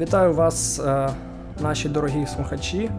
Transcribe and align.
Вітаю 0.00 0.34
вас, 0.34 0.80
е, 0.80 1.08
наші 1.60 1.88
дорогі 1.88 2.26
слухачі. 2.26 2.90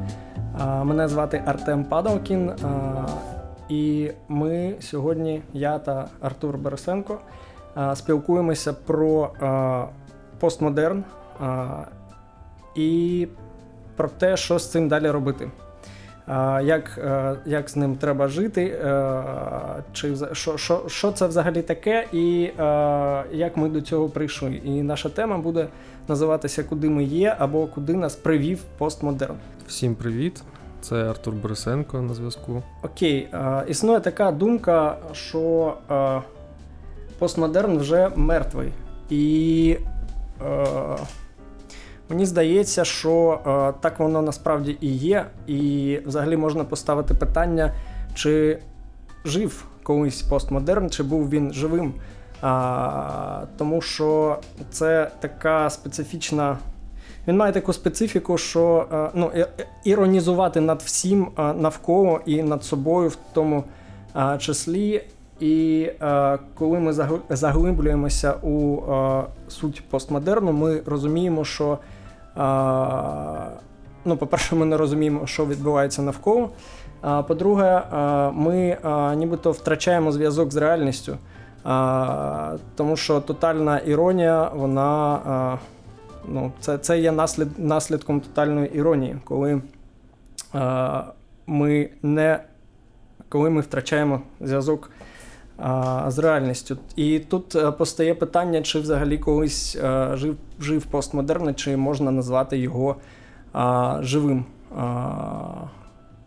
Е, 0.62 0.84
мене 0.84 1.07
звати 1.07 1.43
Артем 1.46 1.84
Падалкін, 1.84 2.50
е, 2.50 2.55
і 3.70 4.12
ми 4.27 4.75
сьогодні, 4.79 5.41
я 5.54 5.79
та 5.79 6.07
Артур 6.21 6.57
Борисенко, 6.57 7.20
спілкуємося 7.95 8.73
про 8.73 9.29
постмодерн 10.39 11.04
і 12.75 13.27
про 13.95 14.09
те, 14.09 14.38
що 14.38 14.59
з 14.59 14.71
цим 14.71 14.88
далі 14.88 15.09
робити 15.09 15.52
як 16.63 16.99
як 17.45 17.70
з 17.70 17.75
ним 17.75 17.95
треба 17.95 18.27
жити, 18.27 18.86
чи 19.93 20.15
що 20.31 20.57
що, 20.57 20.83
що 20.88 21.11
це 21.11 21.27
взагалі 21.27 21.61
таке, 21.61 22.07
і 22.13 22.41
як 23.31 23.57
ми 23.57 23.70
до 23.70 23.81
цього 23.81 24.09
прийшли. 24.09 24.62
І 24.63 24.84
наша 24.84 25.09
тема 25.09 25.38
буде 25.38 25.68
називатися 26.08 26.64
Куди 26.64 26.90
ми 26.90 27.04
є 27.04 27.36
або 27.40 27.68
куди 27.68 27.94
нас 27.94 28.16
привів 28.16 28.60
постмодерн. 28.78 29.36
Всім 29.68 29.96
привіт! 29.96 30.44
Це 30.82 30.96
Артур 31.10 31.34
Борисенко 31.34 32.02
на 32.02 32.14
зв'язку. 32.14 32.64
Окей, 32.84 33.30
існує 33.68 34.00
така 34.00 34.32
думка, 34.32 34.98
що 35.12 35.74
постмодерн 37.20 37.77
вже 37.77 38.12
мертвий. 38.16 38.72
І 39.10 39.77
Мені 42.12 42.26
здається, 42.26 42.86
що 42.86 43.40
е, 43.46 43.74
так 43.82 43.99
воно 43.99 44.22
насправді 44.22 44.77
і 44.82 44.88
є, 44.88 45.26
і 45.48 45.99
взагалі 46.05 46.38
можна 46.38 46.63
поставити 46.63 47.13
питання, 47.13 47.74
чи 48.13 48.60
жив 49.26 49.66
колись 49.84 50.22
постмодерн, 50.22 50.90
чи 50.90 51.04
був 51.04 51.30
він 51.30 51.54
живим. 51.54 51.94
А, 52.41 53.44
Тому 53.58 53.81
що 53.81 54.38
це 54.72 55.12
така 55.20 55.70
специфічна. 55.70 56.57
Він 57.27 57.38
має 57.38 57.54
таку 57.54 57.74
специфіку, 57.74 58.38
що 58.38 58.88
ну, 59.13 59.32
іронізувати 59.84 60.62
над 60.62 60.82
всім 60.82 61.27
навколо 61.38 62.20
і 62.26 62.43
над 62.43 62.63
собою 62.63 63.10
в 63.10 63.18
тому 63.34 63.63
числі. 64.40 65.03
І 65.40 65.90
коли 66.56 66.80
ми 66.80 66.94
заглиблюємося 67.30 68.34
у 68.34 68.81
суть 69.47 69.84
постмодерну, 69.90 70.52
ми 70.52 70.81
розуміємо, 70.85 71.46
що 71.46 71.78
Ну, 74.06 74.18
По-перше, 74.18 74.56
ми 74.56 74.66
не 74.66 74.78
розуміємо, 74.78 75.28
що 75.28 75.46
відбувається 75.46 76.02
навколо. 76.02 76.50
А 77.02 77.24
По-друге, 77.24 77.81
ми 78.34 78.78
нібито 79.16 79.52
втрачаємо 79.52 80.12
зв'язок 80.12 80.52
з 80.52 80.56
реальністю, 80.56 81.18
тому 82.75 82.95
що 82.95 83.22
тотальна 83.22 83.79
іронія, 83.79 84.50
вона 84.50 85.59
ну, 86.28 86.51
це 86.59 86.78
це 86.78 87.00
є 87.00 87.12
наслід, 87.12 87.59
наслідком 87.59 88.19
тотальної 88.22 88.75
іронії, 88.75 89.18
коли 89.23 89.62
ми 91.47 91.90
не 92.03 92.40
коли 93.29 93.50
ми 93.50 93.62
втрачаємо 93.62 94.22
зв'язок 94.41 94.91
з 96.07 96.19
реальністю. 96.19 96.78
І 96.95 97.19
тут 97.19 97.56
е, 97.56 97.72
постає 97.72 98.16
питання, 98.16 98.62
чи 98.62 98.79
взагалі 98.79 99.18
колись 99.18 99.75
е, 99.75 100.12
жив 100.13 100.38
жив 100.59 100.85
постмодерн, 100.85 101.56
чи 101.56 101.78
можна 101.78 102.12
назвати 102.12 102.57
його 102.57 102.96
а, 103.53 103.97
живим. 104.01 104.46
А, 104.78 105.44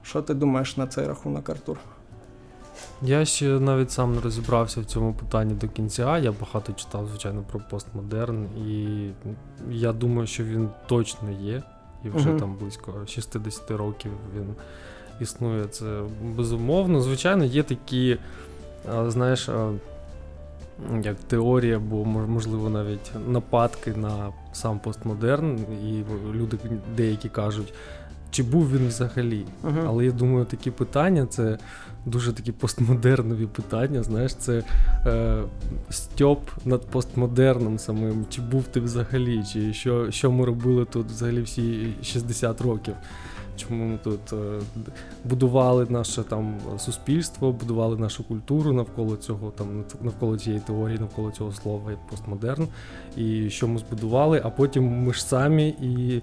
Що 0.02 0.22
ти 0.22 0.34
думаєш 0.34 0.76
на 0.76 0.86
цей 0.86 1.06
рахунок, 1.06 1.50
Артур? 1.50 1.78
Я 3.05 3.24
ще 3.24 3.44
навіть 3.44 3.91
сам 3.91 4.14
не 4.14 4.20
розібрався 4.20 4.80
в 4.80 4.84
цьому 4.84 5.14
питанні 5.14 5.55
до 5.55 5.69
кінця. 5.69 6.19
Я 6.19 6.33
багато 6.33 6.72
читав, 6.72 7.08
звичайно, 7.08 7.44
про 7.50 7.60
постмодерн, 7.70 8.47
і 8.69 8.98
я 9.70 9.92
думаю, 9.92 10.27
що 10.27 10.44
він 10.44 10.69
точно 10.86 11.30
є. 11.30 11.62
І 12.05 12.08
вже 12.08 12.30
uh 12.30 12.38
там 12.38 12.56
близько 12.56 12.92
60 13.06 13.70
років 13.70 14.12
він 14.37 14.54
існує. 15.20 15.65
Це 15.65 16.00
безумовно. 16.22 17.00
Звичайно, 17.00 17.44
є 17.44 17.62
такі 17.62 18.19
знаєш, 19.06 19.48
як 21.03 21.16
теорія, 21.16 21.76
або 21.76 22.04
можливо 22.04 22.71
навіть 22.71 23.12
нападки 23.28 23.92
на 23.92 24.32
сам 24.53 24.78
постмодерн, 24.78 25.59
і 25.84 26.04
люди 26.32 26.59
деякі 26.97 27.28
кажуть, 27.28 27.75
чи 28.34 28.43
був 28.43 28.71
він 28.72 28.89
взагалі. 28.89 29.45
Uh-huh. 29.65 29.84
Але 29.87 30.05
я 30.05 30.12
думаю, 30.12 30.45
такі 30.45 30.71
питання 30.71 31.27
це 31.27 31.59
дуже 32.06 32.33
такі 32.33 32.53
постмодернові 32.53 33.47
питання. 33.47 34.03
Знаєш, 34.03 34.34
це 34.34 34.62
е, 35.06 35.43
стьоп 35.91 36.41
над 36.65 36.87
постмодерном 36.87 37.78
самим, 37.78 38.27
чи 38.31 38.43
був 38.43 38.65
ти 38.65 38.81
взагалі, 38.81 39.45
чи 39.53 39.72
що 39.72 40.11
що 40.11 40.33
ми 40.33 40.45
робили 40.45 40.84
тут 40.84 41.06
взагалі 41.06 41.43
всі 41.43 41.95
60 42.03 42.61
років 42.61 42.95
чому 43.56 43.84
ми 43.84 43.99
тут 44.05 44.33
е, 44.33 44.61
будували 45.25 45.87
наше 45.89 46.22
там 46.22 46.55
суспільство, 46.78 47.53
будували 47.53 47.97
нашу 47.97 48.25
культуру 48.25 48.72
навколо 48.72 49.16
цього, 49.16 49.51
там 49.51 49.84
навколо 50.01 50.39
цієї 50.39 50.61
теорії, 50.61 50.99
навколо 50.99 51.31
цього 51.31 51.53
слова 51.53 51.91
як 51.91 52.06
постмодерн, 52.06 52.69
і 53.16 53.51
що 53.51 53.69
ми 53.69 53.78
збудували, 53.78 54.41
а 54.45 54.51
потім 54.51 54.84
ми 54.84 55.12
ж 55.12 55.25
самі 55.25 55.69
і 55.69 56.22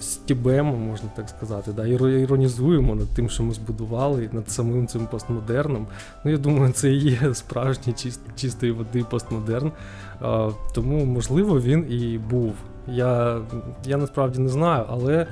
стібемо, 0.00 0.76
можна 0.76 1.08
так 1.16 1.28
сказати, 1.28 1.72
да, 1.72 1.86
іронізуємо 1.86 2.94
над 2.94 3.08
тим, 3.08 3.28
що 3.28 3.42
ми 3.42 3.54
збудували, 3.54 4.28
над 4.32 4.50
самим 4.50 4.86
цим 4.86 5.06
постмодерном. 5.06 5.86
Ну, 6.24 6.30
я 6.30 6.38
думаю, 6.38 6.72
це 6.72 6.90
і 6.90 6.98
є 6.98 7.34
справжній 7.34 7.92
чист, 7.92 8.20
чистої 8.36 8.72
води 8.72 9.04
постмодерн. 9.10 9.72
А, 10.20 10.50
Тому, 10.74 11.04
можливо, 11.04 11.60
він 11.60 11.92
і 11.92 12.18
був. 12.18 12.54
Я, 12.88 13.40
Я 13.86 13.96
насправді 13.96 14.38
не 14.38 14.48
знаю, 14.48 14.84
але. 14.88 15.26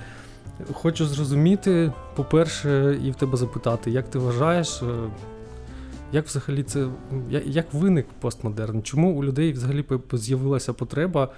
Хочу 0.73 1.07
зрозуміти, 1.07 1.93
по-перше, 2.15 2.99
і 3.05 3.11
в 3.11 3.15
тебе 3.15 3.37
запитати, 3.37 3.91
як 3.91 4.11
ти 4.11 4.19
вважаєш, 4.19 4.83
е, 4.83 4.87
як 6.13 6.27
взагалі 6.27 6.63
це 6.63 6.87
як 7.45 7.75
виник 7.75 8.07
постмодерн? 8.21 8.83
Чому 8.83 9.13
у 9.13 9.25
людей 9.25 9.53
взагалі 9.53 9.85
з'явилася 10.13 10.73
потреба 10.73 11.29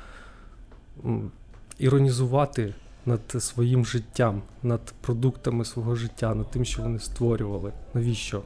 іронізувати 1.78 2.74
над 3.06 3.20
своїм 3.38 3.86
життям, 3.86 4.42
над 4.62 4.80
продуктами 5.00 5.64
свого 5.64 5.94
життя, 5.94 6.34
над 6.34 6.50
тим, 6.50 6.64
що 6.64 6.82
вони 6.82 6.98
створювали? 6.98 7.72
Навіщо? 7.94 8.42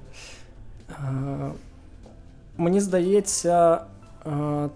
Е, 0.90 1.50
мені 2.56 2.80
здається, 2.80 3.80
е, 4.26 4.68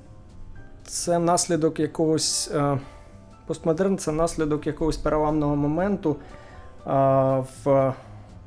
це 0.86 1.18
наслідок 1.18 1.80
якогось. 1.80 2.50
Постмодерн 3.46 3.98
це 3.98 4.12
наслідок 4.12 4.66
якогось 4.66 4.96
переламного 4.96 5.56
моменту 5.56 6.16
в, 7.64 7.94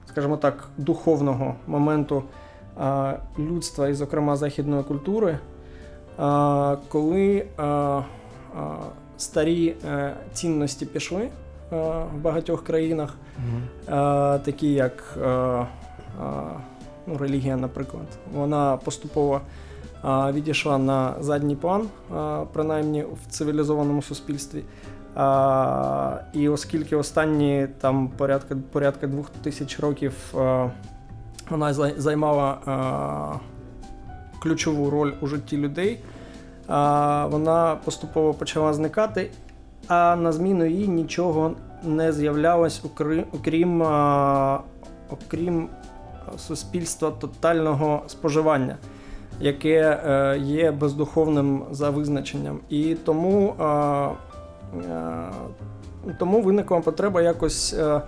скажімо 0.06 0.38
так, 0.38 0.68
духовного 0.78 1.56
моменту 1.68 2.24
людства 3.40 3.88
і, 3.88 3.94
зокрема, 3.94 4.36
західної 4.36 4.84
культури, 4.84 5.40
коли 6.90 7.46
старі 9.18 9.76
е, 9.86 10.14
цінності 10.34 10.86
пішли 10.86 11.30
в 11.72 12.18
багатьох 12.22 12.64
країнах, 12.64 13.18
mm-hmm. 13.38 14.40
такі 14.40 14.74
як 14.74 15.18
ну, 17.08 17.18
релігія, 17.18 17.58
наприклад, 17.58 18.06
вона 18.34 18.78
поступово. 18.78 19.42
Відійшла 20.34 20.78
на 20.78 21.16
задній 21.20 21.56
план, 21.56 21.88
принаймні 22.54 23.04
в 23.04 23.32
цивілізованому 23.32 24.02
суспільстві. 24.02 24.64
А, 25.16 26.20
І 26.34 26.50
оскільки 26.50 26.96
останні 26.96 27.68
там 27.82 28.08
порядка 28.08 28.58
порядка 28.72 29.08
двох 29.08 29.30
тисяч 29.30 29.80
років 29.80 30.14
а, 30.38 30.70
вона 31.50 31.74
займала 31.74 32.58
а, 32.66 33.34
ключову 34.40 34.90
роль 34.90 35.12
у 35.22 35.28
житті 35.28 35.58
людей, 35.58 36.00
вона 37.30 37.78
поступово 37.86 38.34
почала 38.34 38.74
зникати, 38.74 39.32
а 39.88 40.16
на 40.16 40.32
зміну 40.32 40.66
їй 40.66 40.88
нічого 40.88 41.52
не 41.84 42.12
з'являлось, 42.12 42.82
окрім, 43.34 43.82
окрім, 45.10 45.70
суспільства 46.38 47.12
тотального 47.12 48.04
споживання. 48.08 48.78
Яке 49.40 50.00
е, 50.06 50.38
є 50.40 50.72
бездуховним 50.72 51.64
за 51.72 51.90
визначенням, 51.90 52.60
і 52.70 52.96
тому 52.96 53.56
е, 53.62 54.10
тому 56.20 56.42
виникла 56.42 56.80
потреба 56.80 57.22
якось 57.22 57.74
е, 57.74 58.02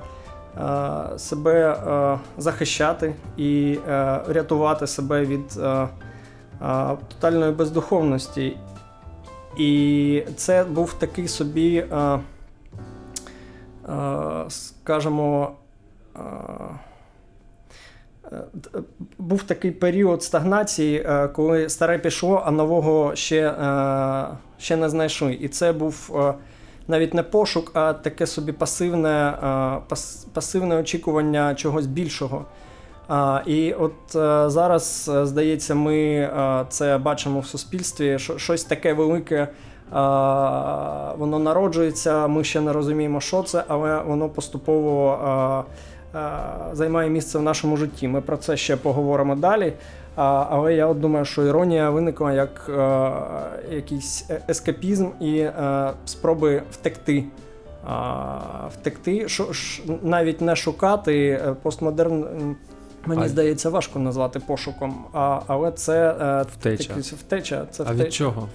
себе 1.18 1.77
захищати 2.38 3.13
і 3.38 3.77
рятувати 4.27 4.88
себе 4.88 5.25
від 5.25 5.59
тотальної 7.07 7.51
бездуховності. 7.51 8.57
І 9.57 10.24
це 10.36 10.63
був 10.63 10.94
такий 10.94 11.27
собі, 11.27 11.86
скажімо, 14.48 15.51
був 19.18 19.44
такий 19.44 19.71
період 19.71 20.24
стагнації, 20.24 21.07
коли 21.33 21.69
старе 21.69 21.98
пішло, 21.98 22.44
а 22.45 22.51
нового 22.51 23.15
ще 23.15 23.54
ще 24.57 24.75
не 24.75 24.89
знайшли. 24.89 25.33
І 25.33 25.48
це 25.48 25.74
був 25.74 26.12
навіть 26.88 27.13
не 27.13 27.24
пошук, 27.24 27.71
а 27.74 27.94
таке 27.94 28.27
собі 28.27 28.51
пасивне, 28.51 29.33
пасивне 30.33 30.75
очікування 30.75 31.56
чогось 31.56 31.86
більшого. 31.86 32.45
А, 33.07 33.42
І 33.45 33.74
от 33.74 34.15
а, 34.15 34.50
зараз, 34.50 35.12
здається, 35.24 35.75
ми 35.75 36.30
а, 36.36 36.65
це 36.69 36.98
бачимо 36.98 37.39
в 37.39 37.45
суспільстві, 37.45 38.19
що 38.19 38.38
щось 38.38 38.63
таке 38.63 38.94
велике. 38.94 39.48
А, 39.92 41.13
Воно 41.18 41.39
народжується, 41.39 42.27
ми 42.27 42.44
ще 42.44 42.62
не 42.62 42.74
розуміємо, 42.74 43.21
що 43.21 43.44
це, 43.44 43.63
але 43.68 44.01
воно 44.01 44.30
поступово 44.30 45.19
а, 45.24 45.63
а, 46.13 46.39
займає 46.74 47.09
місце 47.09 47.39
в 47.39 47.42
нашому 47.42 47.77
житті. 47.77 48.07
Ми 48.07 48.21
про 48.21 48.38
це 48.38 48.57
ще 48.57 48.75
поговоримо 48.75 49.36
далі. 49.36 49.74
А, 50.15 50.45
Але 50.50 50.74
я 50.74 50.88
от 50.88 51.00
думаю, 51.00 51.25
що 51.25 51.44
іронія 51.44 51.89
виникла 51.89 52.33
як 52.33 52.69
а, 52.69 53.12
якийсь 53.71 54.30
ескапізм 54.50 55.07
і 55.19 55.42
а, 55.42 55.94
спроби 56.06 56.62
втекти. 56.71 57.24
А, 57.88 58.39
Втекти, 58.74 59.30
що, 59.30 59.54
ш, 59.54 59.83
навіть 60.01 60.42
не 60.42 60.56
шукати 60.56 61.42
постмодерн. 61.62 62.56
Мені 63.07 63.24
а... 63.24 63.30
здається, 63.30 63.69
важко 63.69 64.00
назвати 64.00 64.39
пошуком, 64.39 65.06
а, 65.13 65.42
але 65.48 65.71
це 65.71 66.12
втеча. 66.54 66.94
Такі, 66.94 67.15
втеча 67.15 67.65
це 67.71 67.83
а 67.83 67.86
втеча. 67.86 68.06
від 68.06 68.13
чого? 68.13 68.50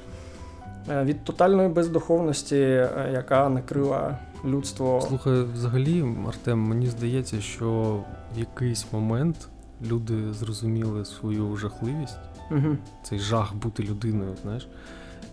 Е, 0.91 1.05
від 1.05 1.25
тотальної 1.25 1.69
бездуховності, 1.69 2.57
е, 2.57 3.11
яка 3.13 3.49
накрила 3.49 4.19
людство. 4.45 5.01
Слухай, 5.09 5.43
взагалі, 5.43 6.05
Артем, 6.29 6.59
мені 6.59 6.87
здається, 6.87 7.41
що 7.41 8.01
в 8.37 8.39
якийсь 8.39 8.87
момент 8.93 9.49
люди 9.87 10.33
зрозуміли 10.33 11.05
свою 11.05 11.57
жахливість, 11.57 12.19
угу. 12.51 12.77
цей 13.03 13.19
жах 13.19 13.55
бути 13.55 13.83
людиною, 13.83 14.37
знаєш. 14.43 14.69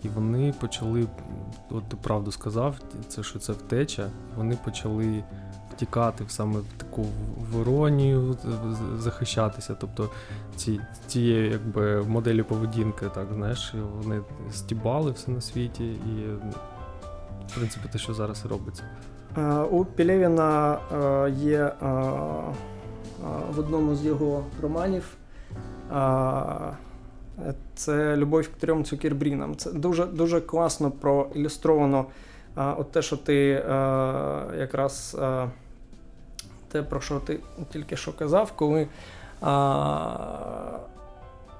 І 0.04 0.08
вони 0.08 0.54
почали, 0.60 1.06
от 1.70 1.88
ти 1.88 1.96
правду 1.96 2.32
сказав, 2.32 2.76
це 3.08 3.22
що 3.22 3.38
це 3.38 3.52
втеча, 3.52 4.10
вони 4.36 4.58
почали 4.64 5.24
втікати 5.70 6.24
саме 6.28 6.58
в 6.58 6.64
таку 6.76 7.02
в 7.52 7.60
іронію, 7.60 8.36
захищатися. 8.98 9.76
Тобто 9.80 10.10
ці, 10.56 10.80
цієї 11.06 11.50
якби 11.50 12.02
моделі 12.02 12.42
поведінки, 12.42 13.06
так 13.14 13.26
знаєш, 13.34 13.74
вони 13.96 14.20
стібали 14.52 15.10
все 15.10 15.30
на 15.30 15.40
світі, 15.40 15.84
і 15.84 16.26
в 17.48 17.54
принципі 17.54 17.88
те, 17.92 17.98
що 17.98 18.14
зараз 18.14 18.46
робиться. 18.46 18.82
У 19.70 19.84
Пілєвіна 19.84 20.78
є 21.28 21.72
в 23.56 23.58
одному 23.58 23.94
з 23.94 24.04
його 24.04 24.44
романів. 24.62 25.16
Це 27.74 28.16
Любов 28.16 28.42
к 28.42 28.52
трьом 28.60 28.84
цукербрінам. 28.84 29.56
Це 29.56 29.72
дуже 29.72 30.06
дуже 30.06 30.40
класно 30.40 30.90
проілюстровано 30.90 32.06
от 32.56 32.92
те, 32.92 33.02
що 33.02 33.16
ти 33.16 33.64
якраз 34.58 35.18
те, 36.68 36.82
про 36.82 37.00
що 37.00 37.20
ти 37.20 37.40
тільки 37.72 37.96
що 37.96 38.12
казав, 38.12 38.52
коли 38.56 38.86
а, 39.40 40.78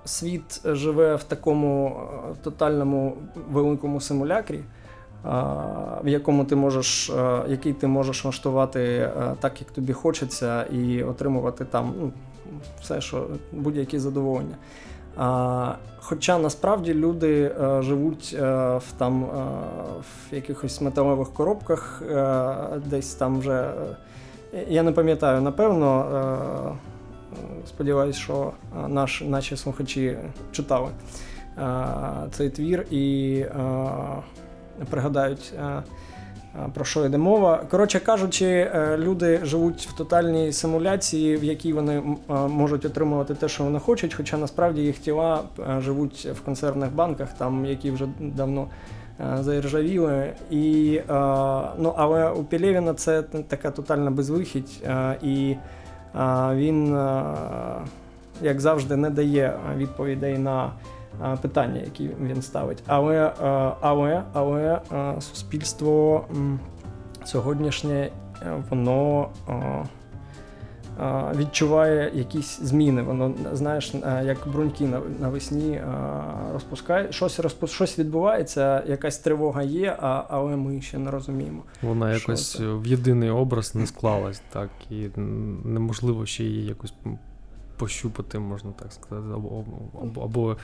світ 0.04 0.60
живе 0.64 1.16
в 1.16 1.22
такому 1.22 2.00
тотальному 2.42 3.16
великому 3.50 4.00
симулякрі, 4.00 4.60
в 6.02 6.08
якому 6.08 6.44
ти 6.44 6.56
можеш, 6.56 7.12
який 7.48 7.72
ти 7.72 7.86
можеш 7.86 8.24
влаштувати 8.24 9.10
так, 9.40 9.60
як 9.60 9.70
тобі 9.70 9.92
хочеться, 9.92 10.64
і 10.64 11.02
отримувати 11.02 11.64
там 11.64 11.94
ну, 12.00 12.12
все, 12.80 13.00
що 13.00 13.26
будь-які 13.52 13.98
задоволення. 13.98 14.56
Хоча 15.98 16.38
насправді 16.38 16.94
люди 16.94 17.52
живуть 17.80 18.36
в 18.40 18.82
там 18.98 19.24
в 20.00 20.34
якихось 20.34 20.80
металевих 20.80 21.32
коробках, 21.32 22.02
десь 22.86 23.14
там 23.14 23.38
вже 23.38 23.72
я 24.68 24.82
не 24.82 24.92
пам'ятаю, 24.92 25.40
напевно. 25.40 26.04
Е, 27.32 27.66
сподіваюсь, 27.66 28.16
що 28.16 28.52
е, 28.84 28.88
наш, 28.88 29.22
наші 29.26 29.56
слухачі 29.56 30.18
читали 30.52 30.88
е, 31.58 31.74
цей 32.30 32.50
твір 32.50 32.86
і 32.90 33.44
пригадають, 34.90 35.52
про 36.74 36.84
що 36.84 37.06
йде 37.06 37.18
мова. 37.18 37.64
Коротше 37.70 38.00
кажучи, 38.00 38.70
люди 38.96 39.40
живуть 39.42 39.88
в 39.90 39.96
тотальній 39.96 40.52
симуляції, 40.52 41.36
в 41.36 41.44
якій 41.44 41.72
вони 41.72 42.02
можуть 42.28 42.84
отримувати 42.84 43.34
те, 43.34 43.48
що 43.48 43.64
вони 43.64 43.78
хочуть, 43.78 44.14
хоча 44.14 44.36
насправді 44.36 44.80
їх 44.80 44.98
тіла 44.98 45.42
живуть 45.78 46.28
в 46.34 46.40
консервних 46.40 46.92
банках, 46.92 47.28
там 47.32 47.66
які 47.66 47.90
вже 47.90 48.06
давно. 48.20 48.68
Е, 49.20 49.42
заіржавіли. 49.42 50.32
І, 50.50 50.96
е, 50.96 51.02
ну, 51.78 51.94
Але 51.96 52.30
у 52.30 52.44
Пілєвіна 52.44 52.94
це 52.94 53.22
така 53.22 53.70
тотальна 53.70 54.10
безвихідь, 54.10 54.82
е, 54.84 55.16
і 55.22 55.56
він, 56.54 56.98
як 58.42 58.60
завжди, 58.60 58.96
не 58.96 59.10
дає 59.10 59.54
відповідей 59.76 60.38
на 60.38 60.72
питання, 61.42 61.80
які 61.80 62.10
він 62.22 62.42
ставить. 62.42 62.82
Але 62.86 63.32
але, 63.80 64.22
але 64.32 64.80
суспільство 65.20 66.24
сьогоднішнє, 67.24 68.10
воно 68.70 69.28
відчуває 71.36 72.10
якісь 72.14 72.60
зміни. 72.60 73.02
Воно 73.02 73.34
знаєш, 73.52 73.94
як 74.24 74.38
бруньки 74.52 74.88
навесні 75.20 75.80
розпускає. 76.52 77.12
Щось 77.12 77.40
розпус... 77.40 77.70
щось 77.70 77.98
відбувається, 77.98 78.82
якась 78.86 79.18
тривога 79.18 79.62
є, 79.62 79.96
а, 80.00 80.24
але 80.28 80.56
ми 80.56 80.80
ще 80.80 80.98
не 80.98 81.10
розуміємо. 81.10 81.62
Вона 81.82 82.12
якось 82.12 82.52
це. 82.52 82.66
в 82.66 82.86
єдиний 82.86 83.30
образ 83.30 83.74
не 83.74 83.86
склалась, 83.86 84.42
так 84.52 84.70
і 84.90 85.08
неможливо 85.64 86.26
ще 86.26 86.44
її 86.44 86.66
якось 86.66 86.94
пощупати, 87.76 88.38
можна 88.38 88.70
так 88.82 88.92
сказати, 88.92 89.26
або, 89.34 89.64
або, 90.02 90.22
або 90.22 90.56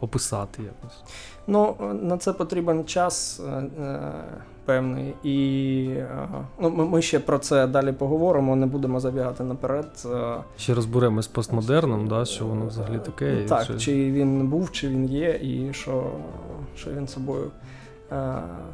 описати 0.00 0.62
якось. 0.62 1.02
Ну, 1.46 1.76
на 2.02 2.18
це 2.18 2.32
потрібен 2.32 2.84
час 2.84 3.40
е, 3.40 3.50
е, 3.50 4.12
певний. 4.64 5.14
І 5.22 5.88
е, 5.90 6.28
ну, 6.60 6.70
ми 6.70 7.02
ще 7.02 7.20
про 7.20 7.38
це 7.38 7.66
далі 7.66 7.92
поговоримо, 7.92 8.56
не 8.56 8.66
будемо 8.66 9.00
забігати 9.00 9.44
наперед. 9.44 10.08
Ще 10.58 10.74
розберемо 10.74 11.22
з 11.22 11.26
постмодерном, 11.26 12.08
да, 12.08 12.24
що 12.24 12.46
воно 12.46 12.66
взагалі 12.66 12.98
таке. 12.98 13.44
Так, 13.48 13.66
чи... 13.66 13.78
чи 13.78 14.12
він 14.12 14.48
був, 14.48 14.72
чи 14.72 14.88
він 14.88 15.08
є, 15.08 15.40
і 15.42 15.72
що 15.72 16.10
що 16.76 16.90
він 16.90 17.08
собою 17.08 17.50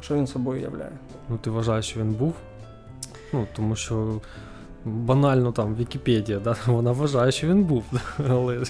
що 0.01 0.15
він 0.15 0.27
собою 0.27 0.61
являє. 0.61 0.91
Ну, 1.29 1.37
ти 1.37 1.49
вважаєш, 1.49 1.85
що 1.85 1.99
він 1.99 2.11
був? 2.11 2.33
Ну, 3.33 3.47
Тому 3.55 3.75
що 3.75 4.19
банально 4.85 5.51
там 5.51 5.75
Вікіпедія, 5.75 6.39
да, 6.39 6.55
вона 6.67 6.91
вважає, 6.91 7.31
що 7.31 7.47
він 7.47 7.63
був. 7.63 7.83
але... 8.29 8.63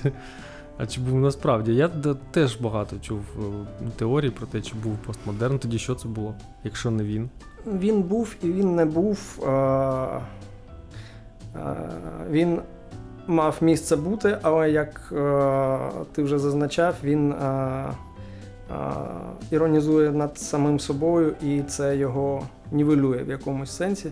А 0.78 0.86
чи 0.86 1.02
був 1.02 1.20
насправді? 1.20 1.76
Я 1.76 1.90
теж 2.32 2.56
багато 2.56 2.96
чув 3.02 3.20
е, 3.20 3.86
теорій 3.96 4.30
про 4.30 4.48
те, 4.48 4.62
чи 4.62 4.76
був 4.84 4.98
постмодерн. 4.98 5.60
Тоді 5.60 5.78
що 5.80 5.96
це 5.96 6.08
було, 6.08 6.36
якщо 6.64 6.92
не 6.92 7.04
він? 7.04 7.30
Він 7.68 8.02
був 8.02 8.36
і 8.44 8.52
він 8.52 8.76
не 8.76 8.86
був. 8.86 9.44
А... 9.48 9.50
А... 11.56 11.76
Він 12.30 12.60
мав 13.28 13.58
місце 13.62 13.96
бути, 13.96 14.38
але 14.42 14.72
як 14.72 15.14
а... 15.18 15.90
ти 16.12 16.24
вже 16.24 16.40
зазначав, 16.40 16.96
він 17.04 17.32
а... 17.32 17.92
іронізує 19.52 20.12
над 20.12 20.38
самим 20.38 20.80
собою, 20.80 21.36
і 21.42 21.62
це 21.62 21.98
його 21.98 22.44
нівелює 22.72 23.24
в 23.24 23.30
якомусь 23.30 23.72
сенсі. 23.72 24.12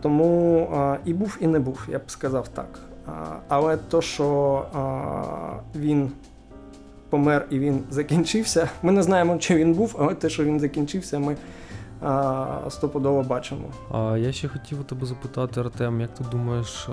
Тому 0.00 0.68
і 1.04 1.14
був, 1.14 1.38
і 1.40 1.46
не 1.46 1.58
був, 1.58 1.86
я 1.88 1.98
б 1.98 2.02
сказав 2.06 2.48
так. 2.48 2.78
Але 3.48 3.76
то, 3.76 4.02
що 4.02 4.62
він 5.74 6.10
помер 7.10 7.46
і 7.50 7.58
він 7.58 7.84
закінчився, 7.90 8.68
ми 8.82 8.92
не 8.92 9.02
знаємо, 9.02 9.38
чи 9.38 9.54
він 9.54 9.74
був, 9.74 9.96
але 9.98 10.14
те, 10.14 10.28
що 10.28 10.44
він 10.44 10.60
закінчився, 10.60 11.18
ми 11.18 11.36
стопудово 12.68 13.22
бачимо. 13.22 13.64
А 13.92 14.16
я 14.16 14.32
ще 14.32 14.48
хотів 14.48 14.80
у 14.80 14.84
тебе 14.84 15.06
запитати, 15.06 15.60
Артем, 15.60 16.00
як 16.00 16.14
ти 16.14 16.24
думаєш, 16.32 16.88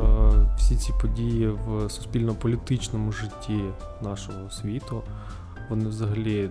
всі 0.58 0.76
ці 0.76 0.92
події 1.02 1.48
в 1.48 1.90
суспільно-політичному 1.90 3.12
житті 3.12 3.64
нашого 4.02 4.50
світу, 4.50 5.04
вони 5.70 5.88
взагалі 5.90 6.50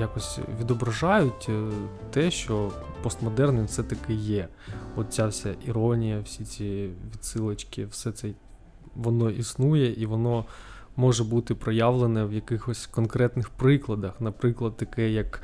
якось 0.00 0.38
відображають 0.60 1.46
е, 1.48 1.70
те, 2.10 2.30
що 2.30 2.70
постмодерн 3.02 3.64
все-таки 3.64 4.14
є. 4.14 4.48
Оця 4.96 5.26
вся 5.26 5.54
іронія, 5.66 6.20
всі 6.20 6.44
ці 6.44 6.90
відсилочки, 7.14 7.86
все 7.86 8.12
це 8.12 8.28
воно 8.94 9.30
існує 9.30 10.02
і 10.02 10.06
воно 10.06 10.44
може 10.96 11.24
бути 11.24 11.54
проявлене 11.54 12.24
в 12.24 12.32
якихось 12.32 12.86
конкретних 12.86 13.50
прикладах. 13.50 14.20
Наприклад, 14.20 14.76
таке 14.76 15.10
як 15.10 15.42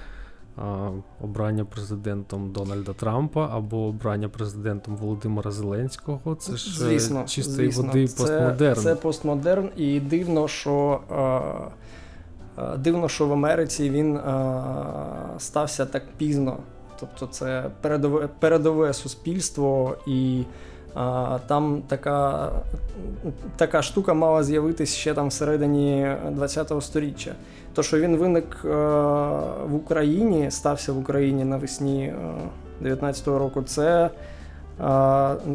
а, 0.57 0.91
обрання 1.21 1.65
президентом 1.65 2.53
Дональда 2.53 2.93
Трампа 2.93 3.49
або 3.53 3.87
обрання 3.87 4.29
президентом 4.29 4.97
Володимира 4.97 5.51
Зеленського. 5.51 6.35
Це 6.35 6.57
ж 6.57 6.85
е, 6.85 6.89
звісно, 6.89 7.25
чистої 7.25 7.69
звісно. 7.69 7.83
води 7.83 8.03
постмодерн. 8.03 8.75
Це, 8.75 8.83
це 8.83 8.95
постмодерн, 8.95 9.71
і 9.77 10.01
дивно, 10.01 10.49
що. 10.49 11.01
А... 11.11 11.41
Дивно, 12.79 13.09
що 13.09 13.27
в 13.27 13.33
Америці 13.33 13.91
він 13.91 14.17
а, 14.17 14.55
стався 15.39 15.87
так 15.87 16.03
пізно 16.17 16.57
тобто 17.01 17.27
це 17.27 17.65
передове 17.81 18.29
передове 18.39 18.93
суспільство, 18.93 19.97
і 20.07 20.45
а, 20.95 21.39
там 21.47 21.83
така 21.89 22.51
така 23.57 23.83
штука 23.83 24.15
мала 24.15 24.43
з'явитись 24.45 24.95
ще 24.95 25.15
там 25.15 25.29
всередині 25.29 26.09
ХХ 26.41 26.83
століття. 26.83 27.33
То, 27.75 27.83
що 27.83 28.01
він 28.01 28.17
виник 28.17 28.65
а, 28.65 28.69
в 29.67 29.75
Україні, 29.75 30.51
стався 30.51 30.93
в 30.93 30.99
Україні 30.99 31.45
навесні 31.45 32.13
19-го 32.83 33.39
року, 33.39 33.63
це. 33.63 34.11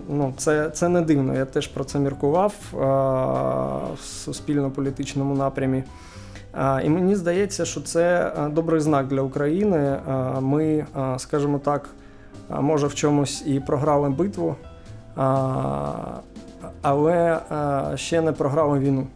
Ну, 0.10 0.33
Це 0.38 0.69
це 0.69 0.89
не 0.89 1.01
дивно. 1.01 1.36
Я 1.36 1.45
теж 1.45 1.67
про 1.67 1.83
це 1.83 2.00
міркував 2.00 2.53
в 2.72 4.03
суспільно-політичному 4.03 5.36
напрямі. 5.36 5.83
І 6.83 6.89
мені 6.89 7.15
здається, 7.15 7.65
що 7.65 7.81
це 7.81 8.33
добрий 8.51 8.81
знак 8.81 9.07
для 9.07 9.22
України. 9.22 10.00
Ми, 10.41 10.86
скажімо 11.17 11.60
так, 11.60 11.89
може 12.50 12.88
в 12.88 12.95
чомусь 12.95 13.43
і 13.48 13.60
програли 13.60 14.10
битву, 14.10 14.55
але 16.81 17.39
ще 17.95 18.22
не 18.22 18.31
програли 18.31 18.79
війну 18.79 19.07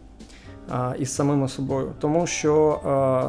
із 0.98 1.14
самими 1.14 1.48
собою. 1.48 1.92
Тому 1.98 2.26
що 2.26 2.80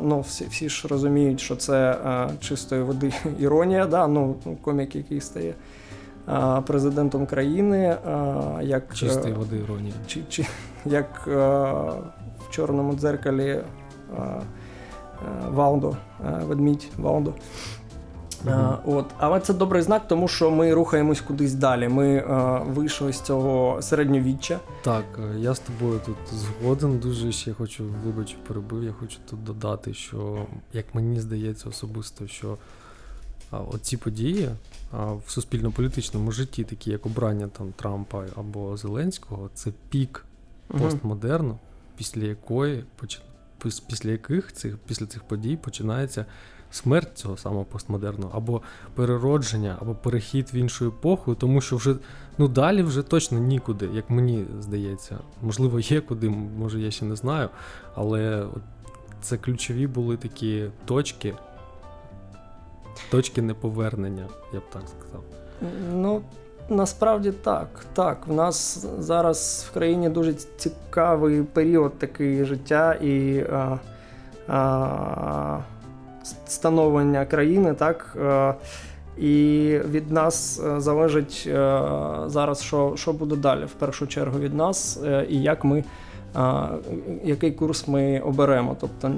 ну, 0.04 0.20
всі 0.20 0.46
всі 0.46 0.70
ж 0.70 0.88
розуміють, 0.88 1.40
що 1.40 1.56
це 1.56 1.98
чистої 2.40 2.84
води 2.84 3.14
іронія, 3.40 3.86
да? 3.86 4.08
ну, 4.08 4.36
комік, 4.62 4.96
який 4.96 5.22
стає 5.22 5.54
президентом 6.66 7.26
країни. 7.26 7.98
як 8.62 8.96
Чистої 8.96 9.34
води 9.34 9.58
іронія. 9.58 9.94
Чи, 10.08 10.22
чи, 10.30 10.46
Як 10.86 11.28
в 11.28 12.50
чорному 12.50 12.94
дзеркалі 12.94 13.60
Валдо, 15.50 15.98
ведмідь 16.48 16.88
Валдо. 16.98 17.34
Uh-huh. 18.46 18.78
От, 18.86 19.06
Але 19.18 19.40
це 19.40 19.54
добрий 19.54 19.82
знак, 19.82 20.08
тому 20.08 20.28
що 20.28 20.52
ми 20.52 20.74
рухаємось 20.74 21.22
кудись 21.22 21.54
далі. 21.54 21.88
Ми 21.88 22.08
е, 22.08 22.62
вийшли 22.66 23.14
з 23.14 23.22
цього 23.22 23.82
середньовіччя. 23.82 24.60
Так, 24.84 25.06
е, 25.20 25.40
я 25.40 25.54
з 25.54 25.60
тобою 25.60 26.02
тут 26.06 26.16
згоден. 26.32 27.00
Дуже 27.00 27.32
ще 27.32 27.54
хочу, 27.54 27.86
вибач, 28.06 28.38
перебив. 28.48 28.84
Я 28.84 28.92
хочу 28.92 29.18
тут 29.30 29.44
додати, 29.44 29.94
що 29.94 30.46
як 30.74 30.96
мені 30.96 31.20
здається 31.20 31.70
особисто, 31.70 32.28
що 32.28 32.58
оці 33.52 33.98
події 33.98 34.50
в 35.28 35.32
суспільно-політичному 35.32 36.32
житті, 36.32 36.64
такі 36.64 36.92
як 36.92 37.06
обрання 37.06 37.48
там 37.48 37.74
Трампа 37.76 38.26
або 38.36 38.78
Зеленського, 38.78 39.50
це 39.54 39.72
пік 39.90 40.26
uh-huh. 40.70 40.84
постмодерну, 40.84 41.58
після 41.98 42.22
якої 42.22 42.84
після 43.88 44.12
яких 44.12 44.54
цих 44.54 44.78
після 44.78 45.06
цих 45.06 45.24
подій 45.24 45.58
починається 45.58 46.26
смерть 46.72 47.18
цього 47.18 47.38
самого 47.38 47.66
постмодерну, 47.66 48.30
або 48.34 48.62
переродження, 48.96 49.78
або 49.82 49.96
перехід 49.96 50.50
в 50.54 50.56
іншу 50.56 50.88
епоху, 50.88 51.36
тому 51.36 51.62
що 51.62 51.76
вже 51.76 51.96
ну 52.38 52.48
далі 52.48 52.84
вже 52.84 53.02
точно 53.04 53.40
нікуди, 53.40 53.90
як 53.94 54.10
мені 54.10 54.46
здається. 54.60 55.20
Можливо, 55.42 55.80
є 55.80 56.02
куди, 56.02 56.30
може 56.30 56.80
я 56.80 56.92
ще 56.92 57.06
не 57.06 57.16
знаю, 57.16 57.50
але 57.96 58.48
це 59.22 59.38
ключові 59.38 59.88
були 59.88 60.18
такі 60.18 60.66
точки, 60.86 61.34
точки 63.12 63.42
неповернення, 63.42 64.28
я 64.54 64.60
б 64.60 64.64
так 64.74 64.84
сказав. 65.00 65.24
Ну, 65.94 66.22
Насправді 66.70 67.32
так. 67.32 67.68
Так, 67.94 68.18
в 68.28 68.34
нас 68.34 68.86
зараз 69.00 69.66
в 69.70 69.74
країні 69.74 70.10
дуже 70.10 70.34
цікавий 70.34 71.44
період 71.44 72.00
такий 72.00 72.46
життя 72.46 72.94
і 72.94 73.44
а, 73.52 73.78
а, 74.48 75.60
становлення 76.46 77.26
країни, 77.26 77.74
так. 77.74 78.18
А, 78.24 78.54
і 79.20 79.78
від 79.90 80.12
нас 80.12 80.62
е, 80.66 80.80
залежить 80.80 81.44
е, 81.48 81.82
зараз, 82.26 82.62
що 82.62 82.94
що 82.96 83.14
буде 83.14 83.36
далі, 83.36 83.66
в 83.66 83.72
першу 83.72 84.08
чергу 84.08 84.40
від 84.40 84.54
нас, 84.54 85.00
е, 85.06 85.26
і 85.30 85.42
як 85.42 85.64
ми, 85.64 85.84
який 87.24 87.52
курс 87.52 87.88
ми 87.88 88.20
оберемо. 88.20 88.78
Тобто 88.82 89.12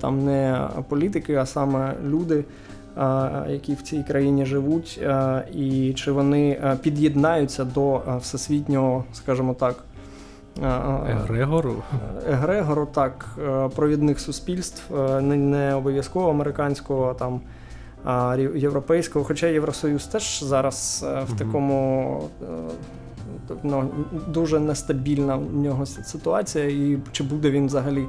там 0.00 0.24
не 0.24 0.68
політики, 0.88 1.34
а 1.34 1.46
саме 1.46 1.94
люди 2.06 2.44
які 3.48 3.74
в 3.74 3.82
цій 3.82 4.02
країні 4.02 4.46
живуть, 4.46 5.00
і 5.54 5.92
чи 5.96 6.12
вони 6.12 6.60
під'єднаються 6.82 7.64
до 7.64 8.02
всесвітнього, 8.20 9.04
скажімо 9.12 9.54
так, 9.54 9.84
Егрегору? 11.10 11.82
Егрегору, 12.28 12.88
так, 12.92 13.38
провідних 13.74 14.20
суспільств, 14.20 14.96
не 15.22 15.74
обов'язково 15.74 16.30
американського 16.30 17.14
там. 17.14 17.40
Європейського, 18.54 19.24
хоча 19.24 19.46
Євросоюз 19.46 20.06
теж 20.06 20.42
зараз 20.42 21.06
в 21.28 21.38
такому 21.38 22.22
ну, 23.62 23.90
дуже 24.28 24.60
нестабільна 24.60 25.36
в 25.36 25.56
нього 25.56 25.86
ситуація, 25.86 26.64
і 26.64 26.98
чи 27.12 27.24
буде 27.24 27.50
він 27.50 27.66
взагалі 27.66 28.06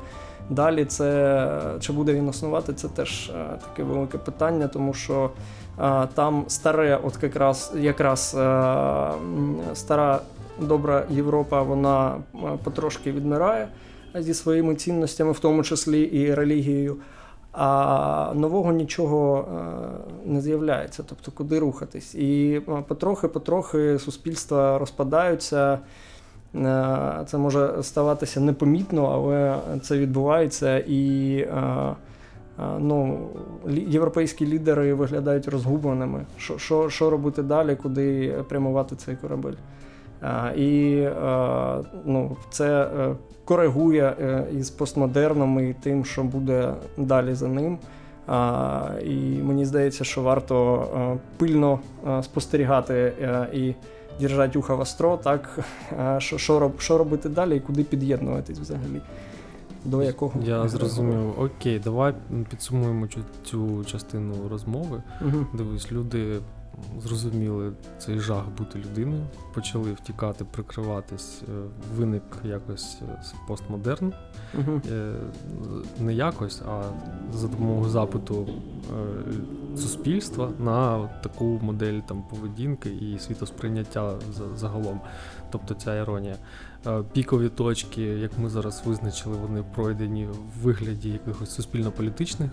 Далі 0.49 0.85
це 0.85 1.61
чи 1.79 1.93
буде 1.93 2.13
він 2.13 2.29
існувати, 2.29 2.73
це 2.73 2.87
теж 2.87 3.29
е, 3.29 3.59
таке 3.69 3.83
велике 3.83 4.17
питання, 4.17 4.67
тому 4.67 4.93
що 4.93 5.31
е, 5.79 6.07
там 6.13 6.45
старе, 6.47 6.99
от 7.03 7.23
якраз 7.23 7.73
якраз 7.75 8.35
е, 8.39 9.11
стара 9.73 10.19
добра 10.59 11.05
Європа, 11.09 11.61
вона 11.61 12.17
потрошки 12.63 13.11
відмирає 13.11 13.67
зі 14.15 14.33
своїми 14.33 14.75
цінностями, 14.75 15.31
в 15.31 15.39
тому 15.39 15.63
числі 15.63 16.01
і 16.01 16.33
релігією. 16.33 16.95
А 17.51 18.31
нового 18.35 18.71
нічого 18.71 19.45
не 20.25 20.41
з'являється, 20.41 21.03
тобто 21.09 21.31
куди 21.31 21.59
рухатись. 21.59 22.15
І 22.15 22.61
потрохи-потрохи 22.87 23.99
суспільства 23.99 24.77
розпадаються. 24.77 25.79
Е, 26.55 27.23
це 27.25 27.37
може 27.37 27.83
ставатися 27.83 28.39
непомітно, 28.39 29.05
але 29.05 29.57
це 29.81 29.97
відбувається 29.97 30.77
і 30.77 31.33
е, 31.37 31.55
е, 32.59 32.63
ну, 32.79 33.19
європейські 33.67 34.47
лідери 34.47 34.93
виглядають 34.93 35.47
розгубленими. 35.47 36.25
Що 36.37 36.57
що, 36.57 36.89
що 36.89 37.09
робити 37.09 37.43
далі, 37.43 37.75
куди 37.75 38.35
прямувати 38.49 38.95
цей 38.95 39.15
корабель? 39.15 39.53
І 40.55 41.03
ну, 42.05 42.37
це 42.49 42.89
коригує 43.45 44.13
із 44.57 44.69
постмодерном 44.69 45.59
і 45.59 45.75
тим, 45.83 46.05
що 46.05 46.23
буде 46.23 46.73
далі 46.97 47.33
за 47.33 47.47
ним. 47.47 47.77
І 49.03 49.41
мені 49.43 49.65
здається, 49.65 50.03
що 50.03 50.21
варто 50.21 50.87
пильно 51.37 51.79
спостерігати 52.21 53.13
і 53.53 53.73
держать 54.19 54.55
ухо 54.55 54.75
востро, 54.77 55.17
так 55.17 55.59
що 56.77 56.97
робити 56.97 57.29
далі 57.29 57.57
і 57.57 57.59
куди 57.59 57.83
під'єднуватись 57.83 58.59
взагалі. 58.59 59.01
До 59.85 60.03
якого 60.03 60.41
я 60.43 60.67
зрозумів. 60.67 61.39
Окей, 61.39 61.79
давай 61.79 62.13
підсумуємо 62.49 63.07
цю, 63.07 63.19
цю 63.43 63.85
частину 63.85 64.33
розмови. 64.49 65.03
Угу. 65.21 65.45
Дивись, 65.53 65.91
люди 65.91 66.39
зрозуміли 67.03 67.71
цей 67.97 68.19
жах 68.19 68.43
бути 68.57 68.79
людиною, 68.79 69.23
почали 69.53 69.93
втікати, 69.93 70.45
прикриватись, 70.51 71.41
е, 71.41 71.63
виник 71.95 72.23
якось 72.43 72.97
е, 73.01 73.21
постмодерн. 73.47 74.13
Угу. 74.53 74.81
Не 75.99 76.13
якось, 76.13 76.61
а 76.61 76.83
за 77.33 77.47
допомогою 77.47 77.89
запиту 77.89 78.47
суспільства 79.77 80.51
на 80.59 81.07
таку 81.07 81.45
модель 81.45 81.99
там 81.99 82.23
поведінки 82.29 82.89
і 82.89 83.19
світосприйняття 83.19 84.15
загалом. 84.55 85.01
Тобто 85.51 85.73
ця 85.73 85.95
іронія. 85.95 86.35
Пікові 87.13 87.49
точки, 87.49 88.01
як 88.01 88.31
ми 88.37 88.49
зараз 88.49 88.83
визначили, 88.85 89.37
вони 89.37 89.63
пройдені 89.75 90.25
в 90.25 90.63
вигляді 90.63 91.09
якихось 91.09 91.49
суспільно-політичних 91.49 92.51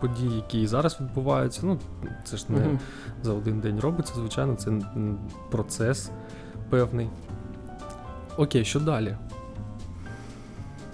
подій, 0.00 0.36
які 0.36 0.62
і 0.62 0.66
зараз 0.66 1.00
відбуваються. 1.00 1.60
Ну, 1.64 1.78
це 2.24 2.36
ж 2.36 2.44
не 2.48 2.58
uh 2.58 2.78
за 3.22 3.32
один 3.32 3.60
день 3.60 3.80
робиться, 3.80 4.14
звичайно, 4.14 4.54
це 4.54 4.72
процес 5.50 6.10
певний. 6.70 7.08
Окей, 8.36 8.64
що 8.64 8.80
далі? 8.80 9.16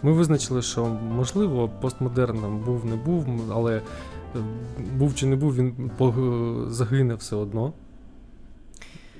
Ми 0.03 0.13
визначили, 0.13 0.63
що 0.63 0.87
можливо 0.87 1.69
постмодерном 1.69 2.59
був, 2.59 2.85
не 2.85 2.97
був, 2.97 3.27
але 3.53 3.77
е, 3.77 3.83
був 4.97 5.15
чи 5.15 5.27
не 5.27 5.37
був, 5.37 5.55
він 5.55 5.91
загине 6.69 7.15
все 7.15 7.37
одно. 7.37 7.73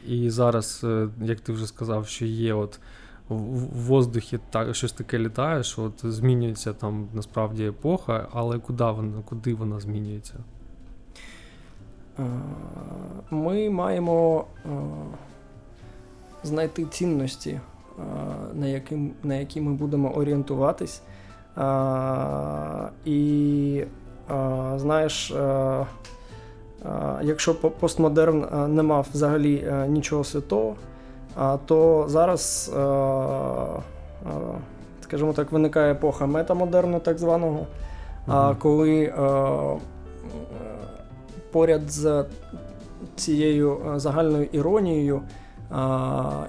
І 0.07 0.31
зараз, 0.31 0.81
е, 0.85 1.09
як 1.21 1.41
ти 1.41 1.53
вже 1.53 1.67
сказав, 1.67 2.07
що 2.07 2.27
є 2.27 2.55
от 2.55 2.81
в 3.31 3.87
воздухі 3.87 4.39
так, 4.51 4.75
щось 4.75 4.93
таке 4.93 5.19
літає, 5.19 5.63
що 5.63 5.83
от 5.83 6.01
змінюється 6.05 6.73
там 6.73 7.09
насправді 7.15 7.67
епоха, 7.67 8.29
але 8.33 8.59
куди 8.59 8.85
вона, 8.85 9.23
куди 9.25 9.55
вона 9.55 9.81
змінюється? 9.81 10.35
Е, 12.19 12.23
ми 13.31 13.71
маємо 13.71 14.45
знайти 16.45 16.85
цінності 16.85 17.61
на 18.55 18.67
які, 18.67 18.99
на 19.23 19.35
які 19.35 19.61
ми 19.61 19.73
будемо 19.73 20.11
орієнтуватись. 20.15 21.03
І 23.05 23.85
знаєш, 24.77 25.35
якщо 27.23 27.55
постмодерн 27.55 28.47
не 28.75 28.83
мав 28.83 29.07
взагалі 29.13 29.73
нічого 29.89 30.25
святого, 30.25 30.77
то 31.67 32.05
зараз, 32.09 32.73
скажімо 35.01 35.33
так, 35.33 35.53
виникає 35.53 35.93
епоха 35.93 36.27
метамодерну, 36.27 37.01
так 37.01 37.19
званого, 37.19 37.67
mm-hmm. 38.29 38.57
коли 38.59 39.15
поряд 41.53 41.91
з 41.91 42.25
цією 43.17 43.81
загальною 43.97 44.49
іронією 44.53 45.23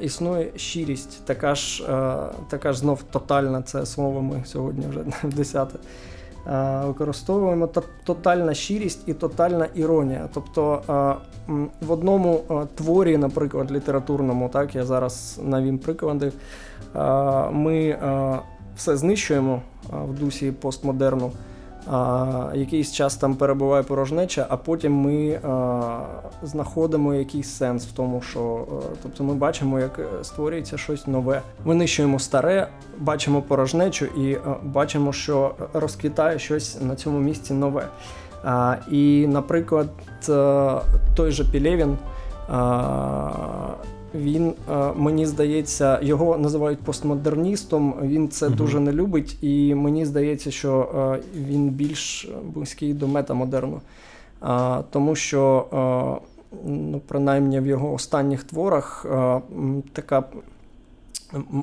існує 0.02 0.52
щирість, 0.56 1.26
така 1.26 1.56
ж 1.56 1.86
така 2.50 2.74
ж 2.74 2.80
знов 2.80 3.04
тотальна 3.04 3.62
це 3.62 3.86
слово 3.86 4.22
ми 4.22 4.44
сьогодні 4.46 4.86
вже 4.88 5.00
в 5.00 5.34
десяте 5.36 5.80
використовуємо 6.86 7.70
тотальна 8.04 8.54
щирість 8.54 9.08
і 9.08 9.14
тотальна 9.14 9.68
іронія. 9.76 10.30
Тобто 10.34 10.82
в 11.82 11.92
одному 11.92 12.42
творі, 12.76 13.18
наприклад, 13.18 13.72
літературному, 13.72 14.50
так 14.50 14.76
я 14.76 14.86
зараз 14.86 15.40
навім 15.44 15.78
приклади, 15.78 16.32
ми 17.52 17.98
все 18.76 18.98
знищуємо 18.98 19.62
в 19.92 20.20
дусі 20.20 20.52
постмодерну 20.52 21.32
а, 21.88 22.52
якийсь 22.56 22.92
час 22.92 23.16
там 23.16 23.36
перебуває 23.36 23.84
порожнеча, 23.84 24.46
а 24.50 24.58
потім 24.58 24.94
ми 24.94 25.40
а, 25.44 26.00
знаходимо 26.44 27.14
якийсь 27.14 27.50
сенс 27.50 27.86
в 27.86 27.92
тому, 27.92 28.22
що 28.22 28.68
а, 28.72 28.96
тобто 29.04 29.24
ми 29.24 29.34
бачимо, 29.34 29.80
як 29.80 30.00
створюється 30.22 30.78
щось 30.78 31.08
нове. 31.08 31.42
Винищуємо 31.66 32.20
старе, 32.20 32.68
бачимо 32.98 33.42
порожнечу 33.42 34.06
і 34.06 34.38
бачимо, 34.64 35.14
що 35.14 35.56
розквітає 35.74 36.40
щось 36.40 36.82
на 36.82 36.96
цьому 36.96 37.20
місці 37.20 37.54
нове. 37.54 37.88
А, 38.44 38.76
І, 38.92 39.28
наприклад, 39.28 39.90
той 41.16 41.32
же 41.32 41.44
Пілєвін 41.52 41.98
він, 44.16 44.54
е, 44.72 44.92
мені 44.96 45.26
здається, 45.26 46.00
його 46.02 46.38
називають 46.38 46.80
постмодерністом. 46.80 47.96
Він 48.02 48.30
це 48.30 48.48
угу. 48.48 48.56
дуже 48.56 48.80
не 48.80 48.92
любить, 48.92 49.44
і 49.44 49.76
мені 49.76 50.06
здається, 50.06 50.52
що 50.52 50.90
е, 51.16 51.24
він 51.36 51.70
більш 51.70 52.30
близький 52.44 52.94
до 52.94 53.08
метамодерну. 53.08 53.82
Тому 54.90 55.16
що, 55.16 55.66
е, 55.74 56.58
ну, 56.66 57.02
принаймні, 57.08 57.60
в 57.60 57.68
його 57.68 57.94
останніх 57.94 58.44
творах 58.44 59.06
така 59.94 60.24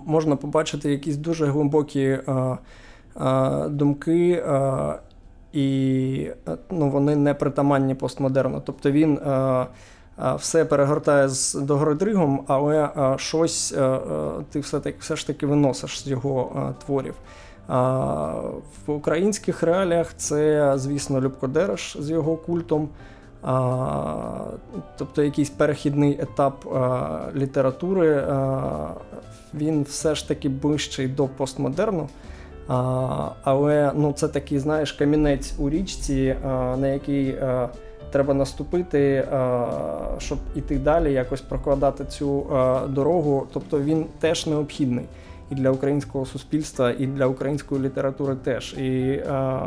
можна 0.06 0.36
побачити 0.36 0.90
якісь 0.90 1.16
дуже 1.16 1.46
глибокі 1.46 2.18
думки. 3.68 4.44
І 5.52 6.30
ну, 6.70 6.90
вони 6.90 7.16
не 7.16 7.34
притаманні 7.34 7.94
постмодерну. 7.94 8.62
Тобто 8.64 8.90
він 8.90 9.18
все 10.36 10.64
перегортає 10.64 11.28
з 11.28 11.54
догородригом, 11.54 12.44
але 12.46 12.88
щось 13.16 13.74
ти 14.50 14.60
все 14.60 14.80
таки 14.80 14.96
все 15.00 15.16
ж 15.16 15.26
таки 15.26 15.46
виносиш 15.46 16.04
з 16.04 16.06
його 16.06 16.72
творів. 16.86 17.14
В 18.86 18.90
українських 18.92 19.62
реаліях 19.62 20.14
це, 20.16 20.72
звісно, 20.76 21.20
Любко 21.20 21.46
Дереш 21.46 21.96
з 22.00 22.10
його 22.10 22.36
культом. 22.36 22.88
Тобто 24.96 25.22
якийсь 25.22 25.50
перехідний 25.50 26.20
етап 26.20 26.64
літератури, 27.34 28.26
він 29.54 29.82
все 29.82 30.14
ж 30.14 30.28
таки 30.28 30.48
ближчий 30.48 31.08
до 31.08 31.28
постмодерну. 31.28 32.08
Але 33.44 33.92
ну, 33.94 34.12
це 34.12 34.28
такий, 34.28 34.58
знаєш, 34.58 34.92
камінець 34.92 35.54
у 35.58 35.70
річці, 35.70 36.36
на 36.78 36.88
який 36.88 37.38
треба 38.10 38.34
наступити, 38.34 39.00
е, 39.00 39.66
щоб 40.18 40.38
іти 40.54 40.78
далі, 40.78 41.12
якось 41.12 41.40
прокладати 41.40 42.04
цю 42.04 42.40
е, 42.40 42.86
дорогу. 42.88 43.46
Тобто 43.52 43.80
він 43.80 44.06
теж 44.20 44.46
необхідний 44.46 45.04
і 45.50 45.54
для 45.54 45.70
українського 45.70 46.26
суспільства, 46.26 46.90
і 46.98 47.06
для 47.06 47.26
української 47.26 47.82
літератури 47.82 48.34
теж. 48.34 48.74
І 48.78 49.10
е, 49.10 49.60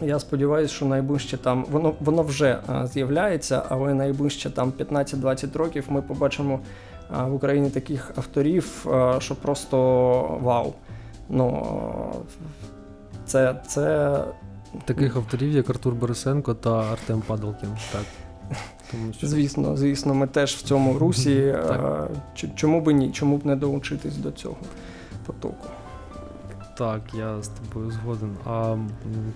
я 0.00 0.18
сподіваюся, 0.18 0.74
що 0.74 0.86
найближче 0.86 1.36
там 1.36 1.64
воно 1.70 1.94
воно 2.00 2.22
вже 2.22 2.58
з'являється, 2.84 3.62
але 3.68 3.94
найближче 3.94 4.50
там 4.50 4.72
15-20 4.78 5.58
років 5.58 5.84
ми 5.88 6.02
побачимо 6.02 6.60
в 7.26 7.34
Україні 7.34 7.70
таких 7.70 8.12
авторів, 8.16 8.86
що 9.18 9.34
просто 9.34 9.76
вау. 10.42 10.72
Ну, 11.28 11.66
це, 13.26 13.54
це 13.66 14.14
Таких 14.84 15.16
авторів, 15.16 15.52
як 15.52 15.70
Артур 15.70 15.94
Борисенко 15.94 16.54
та 16.54 16.92
Артем 16.92 17.22
Падалкін. 17.26 17.68
Так. 17.92 18.04
Тому 18.90 19.12
що... 19.12 19.26
Звісно, 19.26 19.76
звісно, 19.76 20.14
ми 20.14 20.26
теж 20.26 20.54
в 20.54 20.62
цьому 20.62 20.98
русі. 20.98 21.54
Чому 22.54 22.80
б 22.80 22.92
ні? 22.92 23.12
Чому 23.12 23.36
б 23.36 23.46
не 23.46 23.56
долучитись 23.56 24.16
до 24.16 24.30
цього 24.30 24.56
потоку? 25.26 25.68
Так, 26.78 27.00
я 27.14 27.42
з 27.42 27.48
тобою 27.48 27.90
згоден. 27.90 28.36
А 28.46 28.76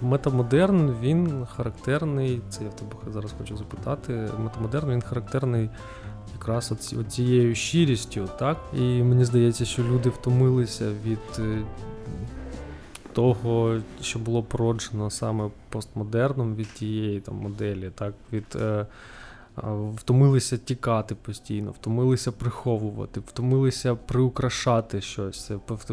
метамодерн 0.02 0.94
він 1.02 1.46
характерний. 1.56 2.40
Це 2.50 2.64
я 2.64 2.70
в 2.70 2.74
тебе 2.74 2.92
зараз 3.12 3.34
хочу 3.38 3.56
запитати. 3.56 4.28
Метамодерн 4.38 4.90
він 4.90 5.02
характерний 5.02 5.70
якраз 6.34 6.72
цією 7.08 7.54
щирістю, 7.54 8.28
так? 8.38 8.56
І 8.78 9.02
мені 9.02 9.24
здається, 9.24 9.64
що 9.64 9.82
люди 9.82 10.08
втомилися 10.08 10.90
від 11.04 11.18
е, 11.38 11.62
того, 13.12 13.80
що 14.00 14.18
було 14.18 14.42
породжено 14.42 15.10
саме 15.10 15.50
постмодерном 15.68 16.54
від 16.54 16.74
тієї 16.74 17.20
там 17.20 17.34
моделі, 17.34 17.90
так 17.94 18.14
від 18.32 18.44
е, 18.56 18.86
втомилися 19.94 20.58
тікати 20.58 21.14
постійно, 21.14 21.70
втомилися 21.70 22.32
приховувати, 22.32 23.20
втомилися 23.20 23.94
приукрашати 23.94 25.00
щось, 25.00 25.50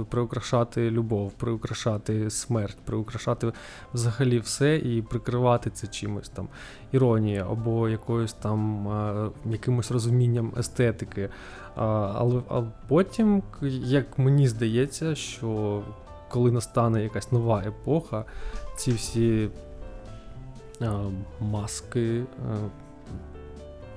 приукрашати 0.09 0.91
любов, 0.91 1.31
приукрашати 1.31 2.29
смерть, 2.29 2.77
приукрашати 2.85 3.51
взагалі 3.93 4.39
все 4.39 4.77
і 4.77 5.01
прикривати 5.01 5.69
це 5.69 5.87
чимось 5.87 6.29
там 6.29 6.47
іронією 6.91 7.47
або 7.51 7.89
якоюсь 7.89 8.33
там 8.33 8.87
е, 8.87 9.29
якимось 9.45 9.91
розумінням 9.91 10.53
естетики. 10.57 11.29
Але 11.75 12.41
а 12.49 12.61
потім, 12.87 13.43
як 13.71 14.19
мені 14.19 14.47
здається, 14.47 15.15
що 15.15 15.81
коли 16.29 16.51
настане 16.51 17.03
якась 17.03 17.31
нова 17.31 17.63
епоха, 17.67 18.25
ці 18.77 18.91
всі 18.91 19.49
е, 20.81 20.91
маски, 21.39 22.19
е, 22.19 22.25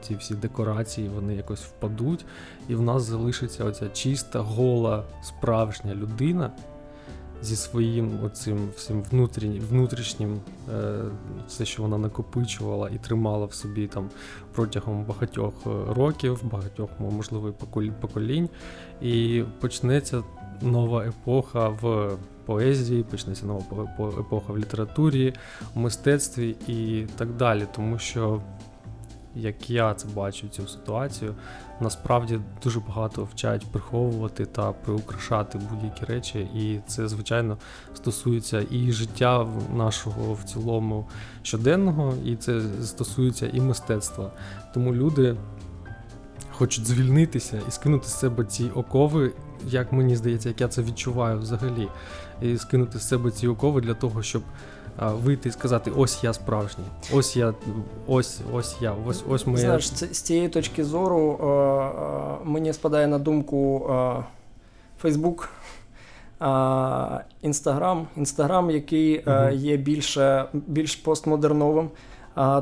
ці 0.03 0.15
всі 0.15 0.35
декорації, 0.35 1.09
вони 1.09 1.35
якось 1.35 1.63
впадуть, 1.63 2.25
і 2.69 2.75
в 2.75 2.83
нас 2.83 3.03
залишиться 3.03 3.65
оця 3.65 3.89
чиста, 3.89 4.41
гола, 4.41 5.05
справжня 5.23 5.95
людина. 5.95 6.51
Зі 7.43 7.57
своїм 7.57 8.25
оцим 8.25 8.69
всім 8.77 9.03
внутрішнім, 9.71 10.41
е, 10.75 10.99
все, 11.49 11.65
що 11.65 11.83
вона 11.83 11.99
накопичувала 11.99 12.89
і 12.89 12.99
тримала 12.99 13.47
в 13.47 13.55
собі 13.55 13.87
там 13.87 14.11
протягом 14.53 15.05
багатьох 15.05 15.55
е, 15.67 15.71
років, 15.95 16.41
багатьох, 16.43 16.91
можливо, 16.99 17.53
поколінь, 18.01 18.49
і 19.01 19.45
почнеться 19.61 20.23
нова 20.63 21.05
епоха 21.05 21.69
в 21.69 22.17
поезії, 22.47 23.03
почнеться 23.03 23.47
нова 23.47 23.63
епоха 24.21 24.53
в 24.53 24.59
літературі, 24.59 25.35
в 25.75 25.79
мистецтві 25.79 26.57
і 26.67 27.07
так 27.17 27.37
далі. 27.37 27.67
Тому 27.75 27.99
що, 27.99 28.43
як 29.35 29.71
я 29.71 29.95
це 29.95 30.09
бачу, 30.09 30.49
цю 30.49 30.69
ситуацію, 30.69 31.35
насправді 31.81 32.41
дуже 32.63 32.81
багато 32.81 33.25
вчать 33.25 33.67
приховувати 33.67 34.47
та 34.47 34.73
приукрашати 34.73 35.59
будь-які 35.71 36.05
речі, 36.05 36.39
і 36.39 36.81
це, 36.87 37.09
звичайно, 37.09 37.59
стосується 37.95 38.67
і 38.71 38.93
життя 38.93 39.47
нашого 39.75 40.35
в 40.35 40.45
цілому 40.45 41.09
щоденного, 41.43 42.15
і 42.25 42.37
це 42.37 42.61
стосується 42.83 43.47
і 43.53 43.61
мистецтва. 43.61 44.31
Тому 44.75 44.95
люди. 44.95 45.37
Хочуть 46.55 46.87
звільнитися 46.87 47.61
і 47.69 47.71
скинути 47.71 48.09
з 48.09 48.19
себе 48.19 48.45
ці 48.45 48.71
окови 48.75 49.33
як 49.67 49.93
мені 49.93 50.17
здається, 50.17 50.49
як 50.49 50.61
я 50.61 50.69
це 50.69 50.83
відчуваю 50.83 51.39
взагалі, 51.39 51.89
і 52.43 52.59
скинути 52.59 52.99
з 52.99 53.09
себе 53.09 53.31
ці 53.31 53.49
окови 53.49 53.81
для 53.81 53.95
того, 53.95 54.23
щоб 54.23 54.43
вийти 54.99 55.49
і 55.49 55.53
сказати: 55.53 55.91
ось 55.97 56.25
я 56.25 56.33
справжній, 56.33 56.85
ось 57.15 57.37
я, 57.37 57.55
ось 58.07 58.41
ось 58.53 58.77
я, 58.81 58.95
ось 59.07 59.25
ось 59.29 59.47
моя. 59.47 59.59
Знаєш, 59.59 59.87
з 59.87 60.23
цієї 60.23 60.49
точки 60.49 60.85
зору 60.85 61.39
е, 61.41 61.45
е, 61.45 62.37
мені 62.45 62.73
спадає 62.73 63.07
на 63.07 63.19
думку 63.19 63.91
Фейсбук. 65.01 65.49
Інстаграм, 67.43 68.07
Інстаграм, 68.17 68.71
який 68.71 69.25
uh 69.25 69.55
є 69.55 69.77
більше 69.77 70.45
більш 70.53 70.97
постмодерновим, 70.97 71.91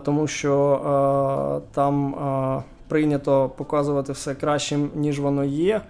тому 0.05 0.27
що 0.27 1.63
там 1.73 2.15
прийнято 2.89 3.51
показувати 3.57 4.13
все 4.13 4.35
кращим, 4.35 4.91
ніж 4.95 5.21
воно 5.21 5.45
є. 5.45 5.81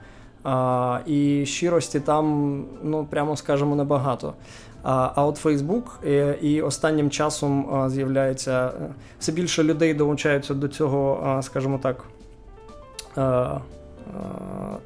А, 0.45 1.01
І 1.07 1.47
щирості 1.47 2.01
там, 2.01 2.65
ну 2.83 3.07
прямо 3.11 3.37
скажемо, 3.37 3.77
небагато. 3.77 4.35
А 4.83 5.11
а 5.15 5.25
от 5.25 5.37
Фейсбук 5.37 6.01
і 6.43 6.63
останнім 6.63 7.11
часом 7.11 7.85
з'являється 7.91 8.73
все 9.19 9.33
більше 9.33 9.65
людей 9.65 9.95
долучаються 9.95 10.55
до 10.55 10.69
цього, 10.69 11.39
скажімо 11.43 11.81
так, 11.83 12.05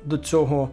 до 0.05 0.19
цього 0.19 0.69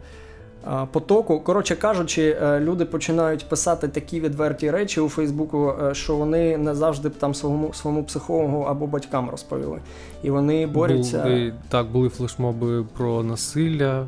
потоку. 0.92 1.40
Коротше 1.40 1.76
кажучи, 1.76 2.38
е, 2.42 2.60
люди 2.60 2.86
починають 2.86 3.50
писати 3.50 3.88
такі 3.88 4.20
відверті 4.20 4.72
речі 4.72 5.02
у 5.02 5.10
Фейсбуку, 5.10 5.74
е, 5.84 5.94
що 5.94 6.16
вони 6.16 6.58
не 6.58 6.76
завжди 6.76 7.10
там 7.10 7.34
своєму 7.34 7.74
своєму 7.74 8.04
психологу 8.04 8.62
або 8.62 8.88
батькам 8.88 9.30
розповіли. 9.30 9.80
І 10.24 10.30
вони 10.30 10.68
борються. 10.68 11.24
Були, 11.24 11.54
так, 11.70 11.88
були 11.88 12.10
флешмоби 12.10 12.86
про 12.98 13.24
насилля. 13.24 14.06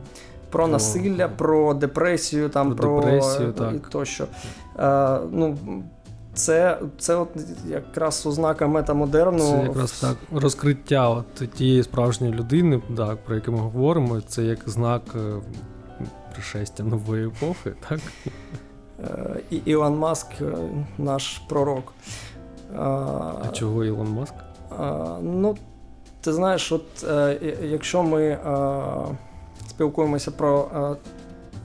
Про 0.54 0.68
насилля, 0.68 1.28
про 1.28 1.74
депресію, 1.74 2.50
там 2.50 2.76
про, 2.76 2.76
про 2.76 3.02
депресію, 3.02 3.52
так. 3.52 3.74
і 3.74 3.92
тощо. 3.92 4.26
Е, 4.80 5.20
ну, 5.32 5.58
це 6.34 6.80
це 6.98 7.16
от 7.16 7.30
якраз 7.68 8.26
ознака 8.26 8.68
метамодерну. 8.68 9.40
Це 9.40 9.64
якраз 9.64 9.92
так 9.92 10.18
розкриття 10.32 11.10
от 11.10 11.54
тієї 11.54 11.84
справжньої 11.84 12.34
людини, 12.34 12.82
так, 12.98 13.18
про 13.18 13.36
яку 13.36 13.52
ми 13.52 13.58
говоримо, 13.58 14.22
це 14.22 14.44
як 14.44 14.70
знак 14.70 15.02
е, 15.16 15.34
пришестя 16.34 16.84
нової 16.84 17.28
епохи, 17.28 17.74
так? 17.90 18.00
Е, 19.00 19.40
і 19.50 19.56
Ілон 19.56 19.98
Маск 19.98 20.28
е, 20.42 20.46
наш 20.98 21.38
пророк. 21.38 21.94
А 22.78 23.48
чого 23.54 23.86
Ілон 23.86 24.08
Маск? 24.08 24.34
Ну, 25.22 25.58
ти 26.22 26.34
знаєш, 26.34 26.72
от 26.72 27.06
якщо 27.64 28.04
ми 28.04 28.38
спілкуємося 29.74 30.32
про 30.32 30.68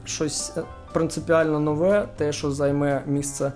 щось 0.05 0.53
принципіально 0.93 1.61
нове, 1.61 2.09
те, 2.17 2.33
що 2.33 2.51
займе 2.51 3.03
місце. 3.07 3.53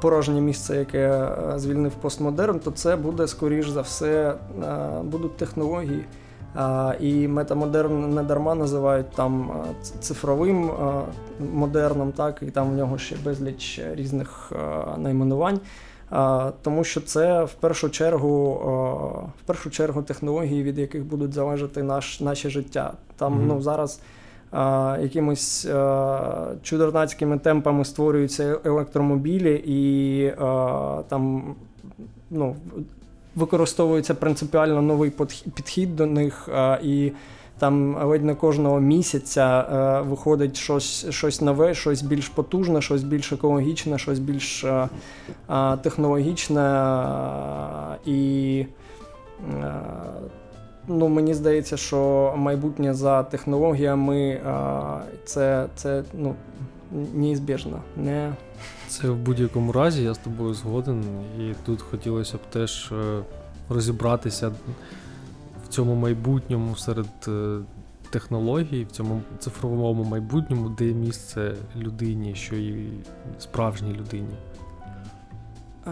Порожнє 0.00 0.40
місце, 0.40 0.76
яке 0.76 1.28
звільнив 1.56 1.92
постмодерн, 1.92 2.60
то 2.60 2.70
це 2.70 2.96
буде, 2.96 3.26
скоріш 3.26 3.68
за 3.68 3.80
все, 3.80 4.34
будуть 5.02 5.36
технології. 5.36 6.04
І 7.00 7.28
метамодерн 7.28 8.14
не 8.14 8.22
дарма 8.22 8.54
називають 8.54 9.10
там 9.10 9.50
цифровим 10.00 10.70
модерном, 11.52 12.12
так 12.12 12.42
і 12.42 12.50
там 12.50 12.70
в 12.70 12.74
нього 12.74 12.98
ще 12.98 13.16
безліч 13.24 13.80
різних 13.94 14.52
найменувань. 14.98 15.60
Тому 16.62 16.84
що 16.84 17.00
це 17.00 17.44
в 17.44 17.52
першу 17.52 17.90
чергу 17.90 18.52
в 19.42 19.46
першу 19.46 19.70
чергу 19.70 20.02
технології, 20.02 20.62
від 20.62 20.78
яких 20.78 21.04
будуть 21.04 21.32
залежати 21.32 21.82
наш, 21.82 22.20
наше 22.20 22.50
життя. 22.50 22.92
Там 23.16 23.34
mm-hmm. 23.34 23.46
ну 23.46 23.62
зараз 23.62 24.00
якимись 25.02 25.68
чудернацькими 26.62 27.38
темпами 27.38 27.84
створюються 27.84 28.58
електромобілі, 28.64 29.62
і 29.66 30.32
там 31.08 31.54
ну, 32.30 32.56
використовується 33.34 34.14
принципіально 34.14 34.82
новий 34.82 35.12
підхід 35.54 35.96
до 35.96 36.06
них. 36.06 36.48
І 36.82 37.12
там 37.60 37.96
ледь 38.08 38.24
не 38.24 38.34
кожного 38.34 38.80
місяця 38.80 39.60
е, 39.60 40.08
виходить 40.08 40.56
щось 40.56 41.06
щось 41.10 41.40
нове, 41.40 41.74
щось 41.74 42.02
більш 42.02 42.28
потужне, 42.28 42.80
щось 42.80 43.02
більш 43.02 43.32
екологічне, 43.32 43.98
щось 43.98 44.18
більш 44.18 44.64
е, 44.64 44.88
е, 45.50 45.76
технологічне. 45.76 47.04
І 48.06 48.66
ну, 50.88 51.08
мені 51.08 51.34
здається, 51.34 51.76
що 51.76 52.34
майбутнє 52.36 52.94
за 52.94 53.22
технологіями 53.22 54.40
це 55.24 55.66
це 55.74 56.02
ну, 56.14 56.34
неізбіжно. 57.14 57.82
Не... 57.96 58.32
Це 58.88 59.08
в 59.08 59.16
будь-якому 59.16 59.72
разі, 59.72 60.02
я 60.02 60.14
з 60.14 60.18
тобою 60.18 60.54
згоден. 60.54 61.04
І 61.38 61.54
тут 61.66 61.82
хотілося 61.82 62.36
б 62.36 62.40
теж 62.50 62.92
розібратися 63.68 64.48
в 64.48 64.54
цьому 65.70 65.94
майбутньому 65.94 66.76
серед 66.76 67.28
технологій, 68.10 68.84
в 68.84 68.90
цьому 68.90 69.20
цифровому 69.38 70.04
майбутньому, 70.04 70.68
де 70.68 70.84
місце 70.84 71.54
людині, 71.76 72.34
що 72.34 72.56
і 72.56 72.92
справжній 73.38 73.92
людині. 73.92 74.34
А... 75.84 75.90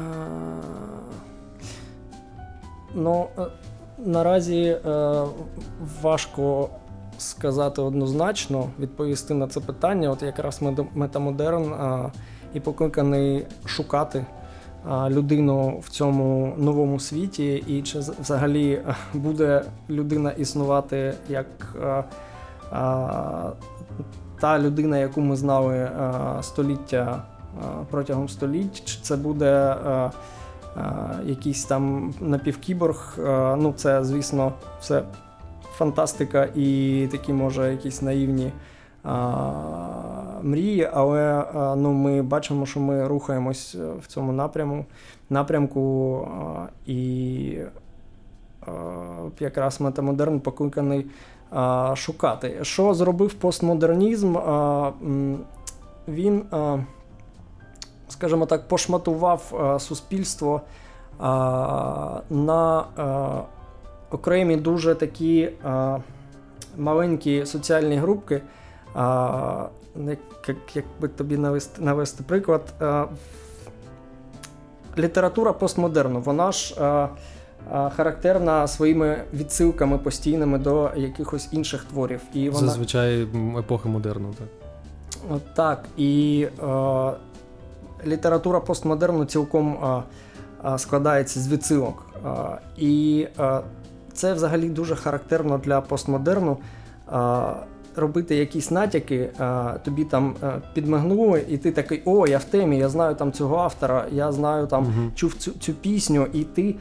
Ну, 2.94 3.28
е, 3.38 3.46
наразі 3.98 4.62
е, 4.62 5.24
важко 6.02 6.68
сказати 7.18 7.82
однозначно, 7.82 8.70
відповісти 8.78 9.34
на 9.34 9.48
це 9.48 9.60
питання. 9.60 10.10
От 10.10 10.22
якраз 10.22 10.62
метамодерн 10.94 11.72
е, 11.72 12.12
і 12.54 12.60
покликаний 12.60 13.46
шукати 13.64 14.26
людину 14.88 15.78
в 15.84 15.88
цьому 15.88 16.54
новому 16.58 17.00
світі, 17.00 17.64
і 17.66 17.82
чи 17.82 17.98
взагалі 17.98 18.72
е, 18.72 18.94
буде 19.14 19.62
людина 19.90 20.30
існувати 20.30 21.14
як 21.28 21.46
е, 21.82 22.04
та 24.40 24.58
людина, 24.58 24.98
яку 24.98 25.20
ми 25.20 25.36
знали 25.36 25.76
е, 25.76 25.92
століття 26.42 27.22
протягом 27.90 28.28
століть, 28.28 28.84
чи 28.84 28.98
це 29.02 29.16
буде 29.16 29.76
якийсь 31.24 31.64
там 31.64 32.14
напівкіборг. 32.20 33.18
Ну, 33.58 33.72
це, 33.76 34.04
звісно, 34.04 34.52
все 34.80 35.02
фантастика 35.76 36.48
і 36.54 37.08
такі, 37.10 37.32
може, 37.32 37.70
якісь 37.70 38.02
наївні 38.02 38.52
мрії, 40.42 40.90
але 40.92 41.44
ну, 41.54 41.92
ми 41.92 42.22
бачимо, 42.22 42.66
що 42.66 42.80
ми 42.80 43.06
рухаємось 43.06 43.74
е, 43.74 43.92
в 44.02 44.06
цьому 44.06 44.32
напряму, 44.32 44.84
напрямку, 45.30 46.28
і 46.86 47.58
якраз 49.40 49.80
метамодерн 49.80 50.40
покликаний 50.40 51.06
шукати. 51.94 52.58
Що 52.62 52.94
зробив 52.94 53.34
постмодернізм? 53.34 54.36
Він, 56.08 56.44
скажімо 58.08 58.46
так, 58.46 58.68
пошматував 58.68 59.76
суспільство 59.80 60.60
на 62.30 62.84
окремі 64.10 64.56
дуже 64.56 64.94
такі 64.94 65.50
маленькі 66.76 67.46
соціальні 67.46 67.96
групки. 67.96 68.42
А, 70.06 70.10
як, 70.48 70.58
як 70.74 70.84
би 71.00 71.08
тобі 71.08 71.36
навести 71.36 71.82
навести 71.82 72.22
приклад, 72.22 72.74
а, 72.80 73.06
література 74.98 75.52
постмодерну, 75.52 76.20
вона 76.20 76.52
ж 76.52 76.74
а, 76.80 77.08
а, 77.70 77.90
характерна 77.90 78.68
своїми 78.68 79.24
відсилками 79.34 79.98
постійними 79.98 80.58
до 80.58 80.90
якихось 80.96 81.48
інших 81.52 81.84
творів. 81.84 82.20
І 82.34 82.50
вона... 82.50 82.66
Зазвичай 82.66 83.28
епохи 83.58 83.88
модерну, 83.88 84.34
так. 84.38 84.48
Так. 85.54 85.84
І 85.96 86.46
а, 86.62 87.12
література 88.06 88.60
постмодерну 88.60 89.24
цілком 89.24 89.78
а, 90.62 90.78
складається 90.78 91.40
з 91.40 91.48
відсилок. 91.48 92.06
А, 92.24 92.56
І 92.76 93.26
а, 93.36 93.60
це 94.12 94.34
взагалі 94.34 94.68
дуже 94.68 94.96
характерно 94.96 95.58
для 95.58 95.80
постмодерну. 95.80 96.56
А, 97.06 97.54
робити 97.98 98.36
якісь 98.36 98.70
натяки, 98.70 99.30
тобі 99.84 100.04
там 100.04 100.34
підмигнули, 100.74 101.44
і 101.48 101.56
ти 101.56 101.72
такий, 101.72 102.02
о, 102.04 102.26
я 102.26 102.38
в 102.38 102.44
темі, 102.44 102.78
я 102.78 102.88
знаю 102.88 103.14
там 103.14 103.32
цього 103.32 103.56
автора, 103.56 104.06
я 104.12 104.32
знаю 104.32 104.66
там, 104.66 104.84
uh 104.84 105.14
чув 105.14 105.34
цю 105.34 105.50
цю 105.50 105.72
пісню, 105.72 106.26
і 106.32 106.44
ти 106.44 106.74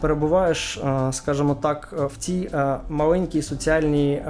перебуваєш, 0.00 0.80
скажімо 1.10 1.56
так, 1.62 1.94
в 2.12 2.16
цій 2.16 2.50
маленькій 2.88 3.42
соціальній 3.42 4.22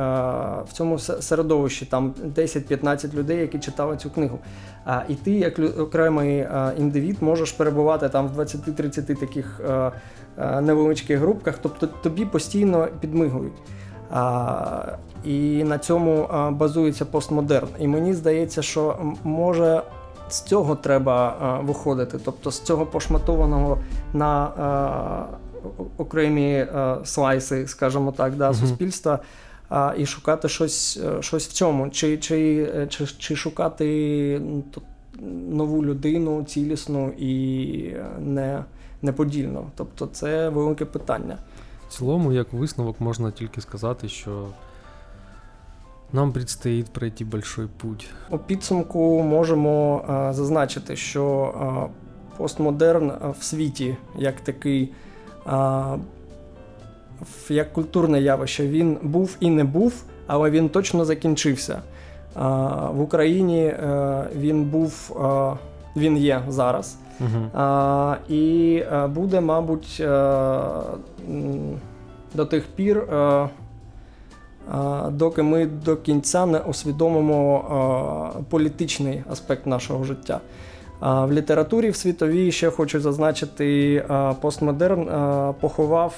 в 0.69 0.73
цьому 0.73 0.99
середовищі, 0.99 1.87
там 1.87 2.14
10-15 2.37 3.14
людей, 3.14 3.38
які 3.38 3.59
читали 3.59 3.97
цю 3.97 4.11
книгу. 4.11 4.38
І 5.09 5.14
ти, 5.14 5.31
як 5.31 5.59
окремий 5.79 6.47
індивід, 6.79 7.23
можеш 7.23 7.53
перебувати 7.53 8.09
там 8.09 8.29
в 8.29 8.40
20-30 8.40 9.21
таких 9.21 9.61
невеличких 10.62 11.19
групках, 11.19 11.59
тобто 11.62 11.87
тобі 11.87 12.25
постійно 12.25 12.88
підмигують. 13.01 13.62
І 15.24 15.64
на 15.64 15.78
цьому 15.78 16.28
базується 16.52 17.04
постмодерн. 17.04 17.68
І 17.78 17.88
мені 17.88 18.14
здається, 18.14 18.62
що 18.62 18.96
може 19.24 19.83
з 20.28 20.40
цього 20.40 20.76
треба 20.76 21.61
виходити, 21.64 22.18
тобто 22.24 22.50
з 22.50 22.61
цього 22.61 22.87
пошматованого 22.87 23.78
на 24.12 24.50
окремі 25.98 26.66
слайси, 27.04 27.66
скажімо 27.66 28.12
так, 28.12 28.37
да, 28.37 28.54
суспільства. 28.54 29.18
А, 29.68 29.94
І 29.98 30.06
шукати 30.06 30.48
щось 30.48 31.00
щось 31.20 31.48
в 31.48 31.52
цьому, 31.52 31.90
чи 31.90 32.18
чи, 32.18 32.68
чи, 32.88 33.06
чи 33.06 33.37
шукати 33.37 34.42
нову 35.48 35.85
людину 35.85 36.44
цілісну 36.44 37.12
і 37.18 37.96
не, 38.18 38.64
неподільну. 39.02 39.66
Тобто 39.76 40.06
це 40.06 40.48
велике 40.48 40.85
питання 40.85 41.38
цілому, 41.90 42.33
як 42.33 42.52
висновок, 42.52 43.00
можна 43.00 43.30
тільки 43.30 43.61
сказати, 43.61 44.09
що 44.09 44.46
Нам 46.12 46.33
предстоит 46.33 46.90
пройти 46.90 47.25
большой 47.25 47.68
путь. 47.68 48.09
У 48.31 48.38
підсумку 48.38 49.23
можемо 49.23 50.05
а, 50.09 50.33
зазначити, 50.33 50.96
що 50.96 51.55
а, 51.61 52.37
постмодерн 52.37 53.12
в 53.38 53.44
світі 53.44 53.96
як 54.18 54.40
такий, 54.40 54.92
а, 55.46 55.96
як 57.49 57.73
культурне 57.73 58.20
явище, 58.20 58.68
він 58.68 58.99
був 59.03 59.37
і 59.40 59.51
не 59.51 59.64
був, 59.64 60.03
але 60.27 60.51
він 60.51 60.68
точно 60.68 61.05
закінчився. 61.05 61.83
А, 62.35 62.57
В 62.90 63.01
Україні 63.01 63.66
а, 63.66 63.87
е, 63.87 64.27
він 64.37 64.64
був, 64.64 65.16
а, 65.20 65.55
він 65.96 66.16
є 66.16 66.42
зараз. 66.49 66.96
Угу. 67.20 67.51
А, 67.55 68.16
І 68.29 68.83
буде, 69.09 69.40
мабуть, 69.40 70.03
а, 70.07 70.83
до 72.35 72.44
тих 72.44 72.64
пір. 72.66 72.99
А, 72.99 73.49
доки 75.11 75.42
ми 75.42 75.66
до 75.66 75.96
кінця 75.96 76.46
не 76.46 76.59
усвідомимо 76.59 78.44
політичний 78.49 79.25
аспект 79.31 79.66
нашого 79.66 80.05
життя. 80.05 80.40
В 81.01 81.33
літературі 81.33 81.90
в 81.90 81.96
світовій 81.96 82.53
ще 82.53 82.70
хочу 82.70 83.01
зазначити, 83.01 84.05
постмодерн 84.40 85.09
поховав 85.61 86.14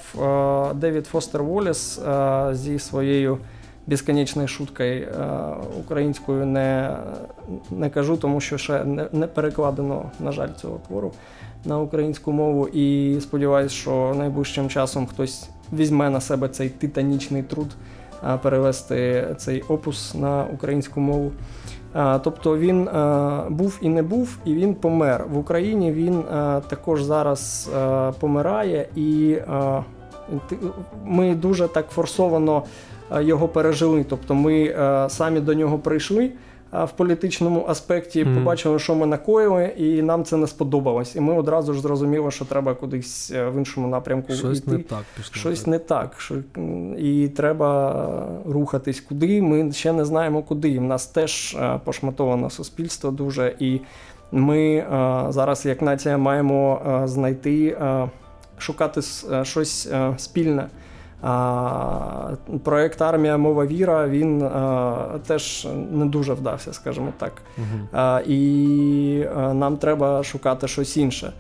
Девід 0.75 1.07
Фостер 1.07 1.43
Воліс 1.43 2.01
зі 2.53 2.79
своєю 2.79 3.39
безконечною 3.87 4.49
шуткою 4.49 5.09
українською 5.81 6.47
не 6.47 6.97
не 7.71 7.91
кажу, 7.91 8.17
тому 8.17 8.41
що 8.41 8.59
ще 8.59 8.85
не, 8.85 9.07
не 9.13 9.27
перекладено, 9.27 10.11
на 10.21 10.33
жаль, 10.33 10.49
цього 10.57 10.81
твору 10.89 11.13
на 11.65 11.81
українську 11.81 12.33
мову. 12.33 12.69
І 12.69 13.19
сподіваюся, 13.21 13.75
що 13.75 14.15
найближчим 14.19 14.69
часом 14.69 15.07
хтось 15.07 15.49
візьме 15.73 16.11
на 16.11 16.21
себе 16.21 16.49
цей 16.49 16.69
титанічний 16.69 17.43
труд 17.43 17.67
перевести 18.43 19.27
цей 19.39 19.63
опус 19.63 20.15
на 20.15 20.45
українську 20.45 21.01
мову. 21.01 21.33
Тобто 22.25 22.59
він 22.59 22.89
був 23.49 23.79
і 23.81 23.89
не 23.89 24.03
був, 24.03 24.39
і 24.45 24.55
він 24.55 24.75
помер. 24.75 25.27
В 25.33 25.39
Україні 25.39 25.93
він 25.93 26.23
також 26.69 27.03
зараз 27.03 27.71
помирає, 28.21 28.89
і 28.97 29.37
ми 31.05 31.35
дуже 31.35 31.69
так 31.69 31.89
форсовано 31.89 32.63
його 33.21 33.49
пережили. 33.49 34.05
Тобто 34.09 34.35
ми 34.35 34.75
самі 35.09 35.41
до 35.41 35.55
нього 35.55 35.79
прийшли 35.79 36.31
в 36.73 36.91
політичному 36.97 37.65
аспекті, 37.69 38.25
mm-hmm. 38.25 38.35
побачили, 38.35 38.79
що 38.79 38.95
ми 38.95 39.07
накоїли, 39.07 39.65
і 39.65 40.03
нам 40.03 40.25
це 40.25 40.37
не 40.37 40.47
сподобалось. 40.47 41.17
І 41.17 41.21
ми 41.21 41.35
одразу 41.35 41.75
ж 41.75 41.81
зрозуміли, 41.81 42.31
що 42.31 42.45
треба 42.45 42.75
кудись 42.75 43.31
е, 43.31 43.49
в 43.49 43.59
іншому 43.59 43.89
напрямку 43.89 44.33
Щось 44.33 44.59
йти. 44.59 44.71
не 44.71 44.79
так 44.79 45.05
пішло. 45.17 45.33
Щось 45.35 45.67
не 45.67 45.79
так. 45.79 46.15
Що... 46.19 46.35
І 46.99 47.29
треба 47.29 48.07
рухатись 48.47 49.01
куди. 49.01 49.43
Ми 49.43 49.73
ще 49.73 49.93
не 49.93 50.05
знаємо 50.05 50.43
куди. 50.43 50.79
В 50.79 50.83
нас 50.83 51.07
теж 51.07 51.57
е, 51.61 51.81
пошматоване 51.85 52.51
суспільство 52.51 53.11
дуже. 53.11 53.55
І 53.59 53.81
ми 54.33 54.75
е, 54.75 54.87
зараз, 55.29 55.67
як 55.67 55.83
нація, 55.83 56.19
маємо 56.19 57.03
знайти, 57.05 57.79
шукати 58.59 59.01
щось 59.43 59.89
спільне. 60.17 60.67
Проєкт 62.65 63.03
Армія 63.03 63.37
мова 63.37 63.67
віра 63.67 64.09
він 64.09 64.51
теж 65.27 65.69
не 65.93 66.07
дуже 66.07 66.35
вдався, 66.35 66.73
скажімо 66.73 67.13
так. 67.19 67.33
Угу. 67.59 67.99
І 68.27 69.27
нам 69.35 69.77
треба 69.77 70.23
шукати 70.23 70.69
щось 70.69 70.97
інше. 70.97 71.33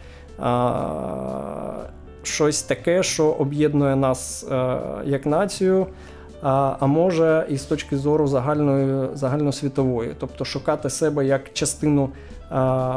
Щось 2.22 2.62
таке, 2.62 3.02
що 3.02 3.26
об'єднує 3.26 3.96
нас 3.96 4.46
як 5.04 5.26
націю, 5.26 5.86
а 6.42 6.86
може 6.86 7.46
і 7.50 7.56
з 7.56 7.64
точки 7.64 7.96
зору 7.96 8.26
загальної, 8.26 9.08
загальносвітової, 9.14 10.14
тобто 10.20 10.44
шукати 10.44 10.90
себе 10.90 11.26
як 11.26 11.52
частину 11.52 12.08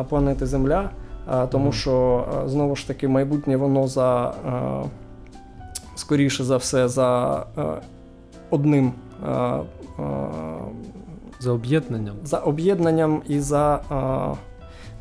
планети 0.10 0.46
Земля, 0.46 0.90
тому 1.52 1.72
що 1.72 2.26
знову 2.46 2.76
ж 2.76 2.88
таки 2.88 3.08
майбутнє 3.08 3.58
воно 3.58 3.88
за 3.88 4.34
скоріше 5.96 6.44
за 6.44 6.58
все, 6.58 6.88
за 6.88 7.40
е, 7.58 7.62
одним. 8.50 8.94
Е, 9.28 9.32
е, 9.32 9.64
за 11.40 11.52
об'єднанням? 11.52 12.16
За 12.24 12.38
об'єднанням 12.38 13.22
і 13.28 13.40
за. 13.40 13.82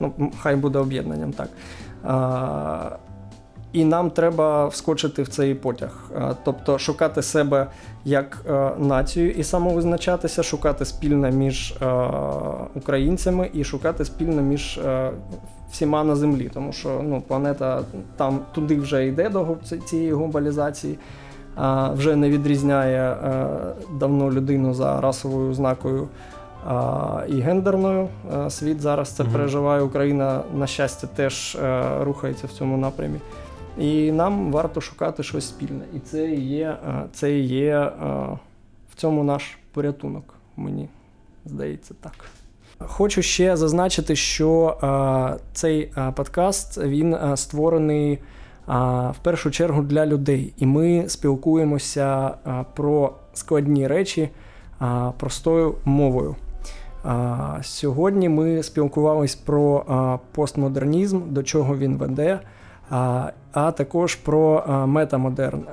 Ну, 0.01 0.33
хай 0.43 0.57
буде 0.57 0.79
об'єднанням, 0.79 1.33
так. 1.33 1.49
І 3.73 3.85
нам 3.85 4.11
треба 4.11 4.67
вскочити 4.67 5.23
в 5.23 5.29
цей 5.29 5.55
потяг, 5.55 6.11
тобто 6.45 6.79
шукати 6.79 7.23
себе 7.23 7.67
як 8.05 8.45
націю 8.79 9.31
і 9.31 9.45
самовизначатися, 9.45 10.43
шукати 10.43 10.85
спільне 10.85 11.31
між 11.31 11.75
українцями 12.75 13.51
і 13.53 13.65
шукати 13.65 14.05
спільне 14.05 14.43
між 14.43 14.81
всіма 15.75 16.05
на 16.05 16.17
землі, 16.17 16.51
тому 16.55 16.73
що 16.73 17.01
ну, 17.05 17.21
планета 17.21 17.83
там 18.17 18.41
туди 18.53 18.77
вже 18.77 19.07
йде 19.07 19.29
до 19.29 19.57
цієї 19.85 20.13
глобалізації, 20.13 20.99
а 21.55 21.93
вже 21.93 22.17
не 22.17 22.31
відрізняє 22.31 23.01
а, 23.01 23.49
давно 23.99 24.33
людину 24.33 24.75
за 24.75 25.01
расовою 25.01 25.51
ознакою 25.51 26.09
а, 26.67 27.23
і 27.29 27.41
гендерною. 27.41 28.09
А, 28.33 28.51
світ 28.51 28.81
зараз 28.81 29.09
це 29.09 29.25
переживає. 29.25 29.83
Україна, 29.83 30.43
на 30.55 30.67
щастя, 30.67 31.07
теж 31.07 31.57
а, 31.57 32.05
рухається 32.05 32.47
в 32.47 32.51
цьому 32.51 32.77
напрямі. 32.77 33.19
І 33.79 34.13
нам 34.13 34.53
варто 34.53 34.81
шукати 34.81 35.23
щось 35.23 35.49
спільне. 35.49 35.85
І 35.97 35.99
це 35.99 36.31
є, 36.31 36.77
це 37.13 37.39
є 37.39 37.93
в 38.91 38.95
цьому 38.97 39.25
наш 39.25 39.59
порятунок. 39.73 40.35
Мені 40.57 40.89
здається 41.45 41.95
так. 42.01 42.15
Хочу 42.79 43.23
ще 43.23 43.57
зазначити, 43.57 44.17
що 44.17 44.77
а, 44.81 45.37
цей 45.53 45.91
а, 45.95 46.13
подкаст 46.13 46.79
він 46.79 47.15
а, 47.15 47.37
створений 47.37 48.19
в 48.67 49.15
першу 49.23 49.51
чергу 49.51 49.83
для 49.83 50.07
людей, 50.07 50.53
і 50.57 50.67
ми 50.67 51.05
спілкуємося 51.09 52.31
про 52.75 53.13
складні 53.35 53.87
речі 53.87 54.29
простою 55.19 55.75
мовою. 55.85 56.37
Сьогодні 57.63 58.29
ми 58.29 58.63
спілкувалися 58.63 59.39
про 59.45 59.85
постмодернізм, 60.33 61.21
до 61.27 61.43
чого 61.43 61.77
він 61.77 61.97
веде, 61.97 62.41
а 63.53 63.73
також 63.77 64.15
про 64.15 64.65
метамодерн. 64.87 65.65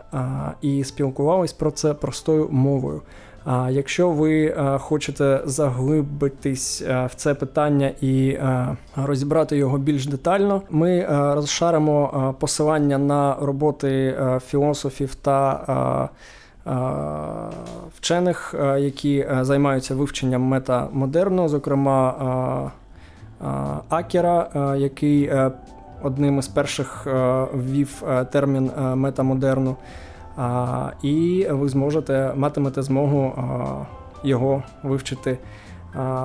І 0.61 0.83
спілкувалися 0.83 1.55
про 1.57 1.71
це 1.71 1.93
простою 1.93 2.47
мовою. 2.49 3.01
А 3.45 3.69
якщо 3.69 4.09
ви 4.09 4.45
е, 4.45 4.77
хочете 4.77 5.41
заглибитись 5.45 6.81
е, 6.81 7.05
в 7.05 7.15
це 7.15 7.33
питання 7.33 7.91
і 8.01 8.29
е, 8.29 8.77
розібрати 8.95 9.57
його 9.57 9.77
більш 9.77 10.07
детально, 10.07 10.61
ми 10.69 11.05
розшаримо 11.09 12.35
посилання 12.39 12.97
на 12.97 13.35
роботи 13.41 14.15
філософів 14.47 15.15
та 15.15 16.09
вчених, 17.95 18.55
які 18.77 19.27
займаються 19.41 19.95
вивченням 19.95 20.41
метамодерну, 20.41 21.49
зокрема 21.49 22.71
Акера, 23.89 24.49
який 24.77 25.31
одним 26.03 26.39
із 26.39 26.47
перших 26.47 27.07
ввів 27.53 28.03
термін 28.31 28.71
метамодерну 28.95 29.75
і 31.01 31.47
ви 31.49 31.69
зможете 31.69 32.33
матимете 32.35 32.81
змогу 32.81 33.33
його 34.23 34.63
вивчити 34.83 35.37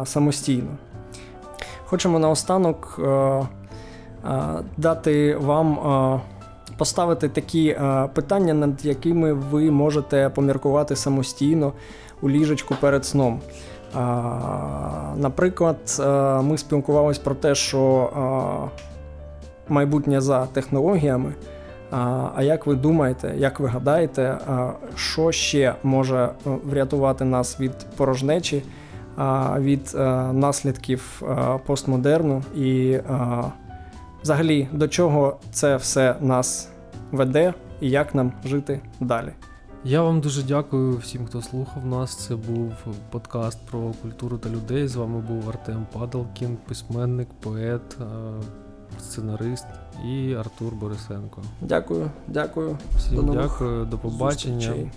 самостійно. 0.04 0.68
Хочемо 1.84 2.18
наостанок 2.18 3.00
дати 4.76 5.36
вам 5.36 5.78
поставити 6.76 7.28
такі 7.28 7.78
питання, 8.14 8.54
над 8.54 8.84
якими 8.84 9.32
ви 9.32 9.70
можете 9.70 10.28
поміркувати 10.28 10.96
самостійно 10.96 11.72
у 12.22 12.30
ліжечку 12.30 12.74
перед 12.80 13.04
сном. 13.04 13.40
Наприклад, 15.16 16.02
ми 16.42 16.58
спілкувалися 16.58 17.20
про 17.24 17.34
те, 17.34 17.54
що 17.54 18.10
майбутнє 19.68 20.20
за 20.20 20.46
технологіями. 20.46 21.34
А 21.90 22.42
як 22.42 22.66
ви 22.66 22.74
думаєте, 22.74 23.34
як 23.36 23.60
ви 23.60 23.68
гадаєте, 23.68 24.38
що 24.96 25.32
ще 25.32 25.74
може 25.82 26.16
е, 26.16 26.30
врятувати 26.64 27.24
нас 27.24 27.60
від 27.60 27.72
порожнечі, 27.96 28.62
від 29.58 29.92
е, 29.94 29.98
наслідків 30.32 31.22
е, 31.22 31.58
постмодерну 31.66 32.42
і 32.56 32.98
взагалі 34.22 34.68
до 34.72 34.88
чого 34.88 35.36
це 35.50 35.76
все 35.76 36.16
нас 36.20 36.68
веде 37.12 37.54
і 37.80 37.90
як 37.90 38.14
нам 38.14 38.32
жити 38.44 38.80
далі? 39.00 39.28
Я 39.84 40.02
вам 40.02 40.20
дуже 40.20 40.42
дякую 40.42 40.96
всім, 40.96 41.26
хто 41.26 41.42
слухав 41.42 41.86
нас. 41.86 42.16
Це 42.16 42.36
був 42.36 42.72
подкаст 43.10 43.58
про 43.70 43.92
культуру 44.02 44.38
та 44.38 44.48
людей. 44.48 44.88
З 44.88 44.96
вами 44.96 45.20
був 45.20 45.48
Артем 45.48 45.86
Падалкін, 45.92 46.56
письменник, 46.68 47.28
поет 47.40 47.96
сценарист 49.00 49.66
і 50.04 50.34
Артур 50.34 50.74
Борисенко. 50.74 51.42
Дякую, 51.60 52.10
дякую. 52.26 52.78
Всім 52.96 53.26
до 53.26 53.32
дякую, 53.32 53.84
до 53.84 53.98
побачення. 53.98 54.60
Зустрічей. 54.60 54.90